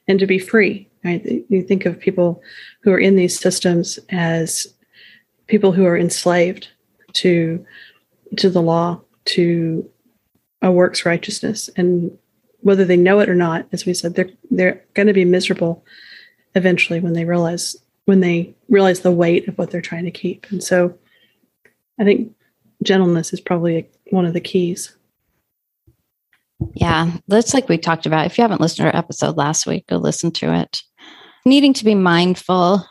and 0.07 0.19
to 0.19 0.27
be 0.27 0.39
free. 0.39 0.89
Right? 1.05 1.45
You 1.49 1.63
think 1.63 1.87
of 1.87 1.99
people 1.99 2.43
who 2.83 2.93
are 2.93 2.99
in 2.99 3.17
these 3.17 3.39
systems 3.39 3.99
as 4.11 4.75
people 5.47 5.73
who 5.73 5.85
are 5.85 5.97
enslaved 5.97 6.69
to 7.15 7.65
to 8.37 8.51
the 8.51 8.63
law, 8.63 9.01
to 9.25 9.89
a 10.61 10.71
works 10.71 11.07
righteousness, 11.07 11.71
and 11.77 12.17
whether 12.61 12.85
they 12.85 12.97
know 12.97 13.21
it 13.21 13.29
or 13.29 13.35
not, 13.35 13.67
as 13.73 13.87
we 13.87 13.95
said, 13.95 14.15
they're 14.15 14.31
they're 14.51 14.85
going 14.95 15.07
to 15.07 15.13
be 15.13 15.25
miserable 15.25 15.85
eventually 16.55 17.01
when 17.01 17.13
they 17.13 17.25
realize 17.25 17.77
when 18.05 18.21
they 18.21 18.55
realize 18.69 19.01
the 19.01 19.13
weight 19.13 19.47
of 19.49 19.59
what 19.59 19.71
they're 19.71 19.81
trying 19.81 20.05
to 20.05 20.11
keep. 20.11 20.47
And 20.51 20.63
so, 20.63 20.97
I 21.99 22.05
think 22.05 22.33
gentleness 22.83 23.33
is 23.33 23.41
probably 23.41 23.89
one 24.11 24.25
of 24.25 24.35
the 24.35 24.41
keys. 24.41 24.95
Yeah, 26.75 27.13
that's 27.29 27.55
like 27.55 27.69
we 27.69 27.79
talked 27.79 28.07
about. 28.07 28.27
If 28.27 28.37
you 28.37 28.43
haven't 28.43 28.61
listened 28.61 28.85
to 28.85 28.93
our 28.93 28.97
episode 28.97 29.37
last 29.37 29.67
week, 29.67 29.87
go 29.87 29.97
listen 29.97 30.31
to 30.33 30.53
it. 30.53 30.83
Needing 31.45 31.73
to 31.75 31.85
be 31.85 31.95
mindful 31.95 32.85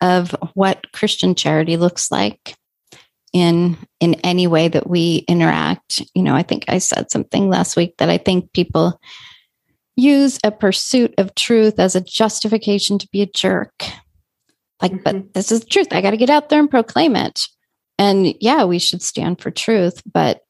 of 0.00 0.34
what 0.54 0.92
Christian 0.92 1.34
charity 1.34 1.76
looks 1.76 2.10
like 2.10 2.56
in 3.32 3.78
in 4.00 4.14
any 4.16 4.46
way 4.46 4.68
that 4.68 4.88
we 4.88 5.24
interact 5.26 6.02
you 6.14 6.22
know 6.22 6.34
i 6.34 6.42
think 6.42 6.64
i 6.68 6.78
said 6.78 7.10
something 7.10 7.48
last 7.48 7.76
week 7.76 7.94
that 7.98 8.10
i 8.10 8.18
think 8.18 8.52
people 8.52 9.00
use 9.96 10.38
a 10.44 10.50
pursuit 10.50 11.14
of 11.18 11.34
truth 11.34 11.78
as 11.78 11.96
a 11.96 12.00
justification 12.00 12.98
to 12.98 13.08
be 13.10 13.22
a 13.22 13.26
jerk 13.26 13.72
like 14.80 14.92
mm-hmm. 14.92 15.02
but 15.02 15.34
this 15.34 15.50
is 15.50 15.60
the 15.60 15.66
truth 15.66 15.88
i 15.92 16.00
got 16.00 16.10
to 16.10 16.16
get 16.16 16.30
out 16.30 16.48
there 16.48 16.60
and 16.60 16.70
proclaim 16.70 17.16
it 17.16 17.40
and 17.98 18.34
yeah 18.40 18.64
we 18.64 18.78
should 18.78 19.02
stand 19.02 19.40
for 19.40 19.50
truth 19.50 20.02
but 20.12 20.42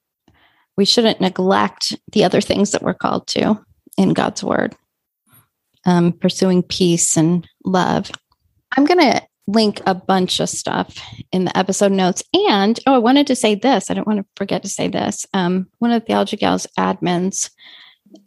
we 0.76 0.84
shouldn't 0.84 1.20
neglect 1.20 1.96
the 2.12 2.24
other 2.24 2.40
things 2.40 2.70
that 2.70 2.82
we're 2.82 2.94
called 2.94 3.26
to 3.26 3.58
in 3.96 4.12
god's 4.12 4.42
word 4.42 4.74
um, 5.84 6.12
pursuing 6.12 6.62
peace 6.62 7.16
and 7.16 7.48
love 7.64 8.10
i'm 8.76 8.84
going 8.84 9.00
to 9.00 9.22
link 9.46 9.80
a 9.86 9.94
bunch 9.94 10.40
of 10.40 10.48
stuff 10.48 10.98
in 11.32 11.44
the 11.44 11.56
episode 11.56 11.92
notes. 11.92 12.22
And 12.50 12.78
oh, 12.86 12.94
I 12.94 12.98
wanted 12.98 13.26
to 13.28 13.36
say 13.36 13.54
this. 13.54 13.90
I 13.90 13.94
don't 13.94 14.06
want 14.06 14.20
to 14.20 14.26
forget 14.36 14.62
to 14.62 14.68
say 14.68 14.88
this. 14.88 15.26
Um, 15.34 15.68
one 15.78 15.90
of 15.90 16.00
the 16.00 16.06
Theology 16.06 16.36
Gals 16.36 16.66
admins, 16.78 17.50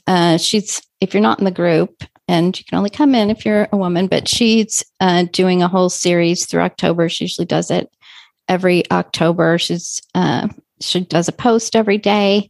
uh, 0.08 0.38
she's 0.38 0.82
if 1.02 1.14
you're 1.14 1.22
not 1.22 1.39
in 1.39 1.46
the 1.46 1.52
group, 1.52 2.04
and 2.28 2.58
you 2.58 2.66
can 2.66 2.78
only 2.78 2.89
come 2.89 3.14
in 3.14 3.30
if 3.30 3.46
you're 3.46 3.68
a 3.72 3.78
woman, 3.78 4.08
but 4.08 4.28
she's 4.28 4.84
uh, 5.00 5.26
doing 5.32 5.62
a 5.62 5.68
whole 5.68 5.89
series 5.89 6.46
through 6.46 6.62
October. 6.62 7.08
She 7.08 7.26
usually 7.26 7.46
does 7.46 7.70
it 7.70 7.89
every 8.48 8.89
October. 8.91 9.58
She's 9.58 10.02
uh, 10.16 10.48
she 10.82 11.01
does 11.01 11.28
a 11.28 11.34
post 11.34 11.76
every 11.76 11.97
day. 11.97 12.49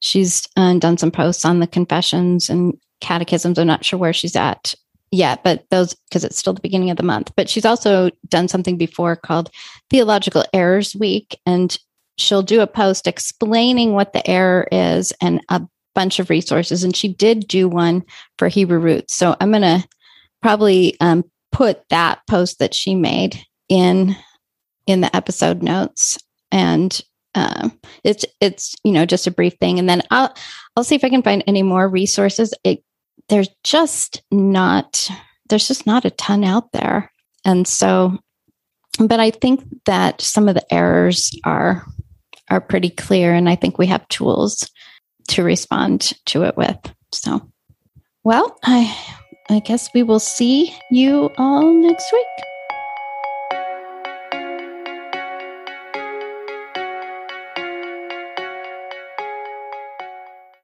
She's 0.00 0.46
uh, 0.56 0.78
done 0.78 0.98
some 0.98 1.10
posts 1.10 1.44
on 1.44 1.60
the 1.60 1.66
confessions 1.66 2.48
and 2.48 2.76
catechisms. 3.00 3.58
I'm 3.58 3.66
not 3.66 3.84
sure 3.84 3.98
where 3.98 4.12
she's 4.12 4.36
at 4.36 4.74
yet, 5.10 5.42
but 5.44 5.64
those 5.70 5.94
because 6.08 6.24
it's 6.24 6.38
still 6.38 6.52
the 6.52 6.60
beginning 6.60 6.90
of 6.90 6.96
the 6.96 7.02
month. 7.02 7.32
But 7.36 7.48
she's 7.48 7.64
also 7.64 8.10
done 8.28 8.48
something 8.48 8.76
before 8.76 9.16
called 9.16 9.50
Theological 9.90 10.44
Errors 10.52 10.94
Week, 10.96 11.38
and 11.46 11.76
she'll 12.18 12.42
do 12.42 12.60
a 12.60 12.66
post 12.66 13.06
explaining 13.06 13.92
what 13.92 14.12
the 14.12 14.26
error 14.28 14.68
is 14.70 15.12
and 15.20 15.40
a 15.48 15.62
bunch 15.94 16.18
of 16.18 16.30
resources. 16.30 16.84
And 16.84 16.94
she 16.94 17.08
did 17.08 17.48
do 17.48 17.68
one 17.68 18.04
for 18.38 18.48
Hebrew 18.48 18.78
roots. 18.78 19.14
So 19.14 19.36
I'm 19.40 19.52
to 19.52 19.86
probably 20.40 20.96
um, 21.00 21.24
put 21.52 21.88
that 21.90 22.20
post 22.28 22.58
that 22.58 22.74
she 22.74 22.94
made 22.94 23.42
in 23.68 24.16
in 24.86 25.00
the 25.02 25.14
episode 25.14 25.62
notes 25.62 26.18
and 26.50 27.00
um, 27.34 27.78
it's 28.04 28.24
it's 28.40 28.74
you 28.84 28.92
know 28.92 29.06
just 29.06 29.26
a 29.26 29.30
brief 29.30 29.54
thing. 29.60 29.78
And 29.78 29.88
then 29.88 30.02
i'll 30.10 30.34
i'll 30.76 30.84
see 30.84 30.94
if 30.94 31.04
i 31.04 31.08
can 31.08 31.22
find 31.22 31.44
any 31.46 31.62
more 31.62 31.88
resources. 31.88 32.54
It 32.64 32.82
there's 33.28 33.48
just 33.64 34.22
not 34.30 35.08
there's 35.48 35.68
just 35.68 35.86
not 35.86 36.04
a 36.04 36.10
ton 36.10 36.44
out 36.44 36.72
there. 36.72 37.12
And 37.44 37.66
so 37.66 38.18
but 38.98 39.20
i 39.20 39.30
think 39.30 39.64
that 39.86 40.20
some 40.20 40.48
of 40.48 40.54
the 40.54 40.74
errors 40.74 41.34
are 41.44 41.86
are 42.50 42.60
pretty 42.60 42.90
clear 42.90 43.32
and 43.32 43.48
i 43.48 43.54
think 43.54 43.78
we 43.78 43.86
have 43.86 44.06
tools 44.08 44.68
to 45.28 45.42
respond 45.44 46.12
to 46.26 46.42
it 46.42 46.56
with. 46.56 46.78
So 47.12 47.40
well 48.24 48.58
i 48.64 48.96
i 49.48 49.60
guess 49.60 49.88
we 49.94 50.02
will 50.02 50.20
see 50.20 50.76
you 50.90 51.30
all 51.38 51.72
next 51.72 52.12
week 52.12 52.49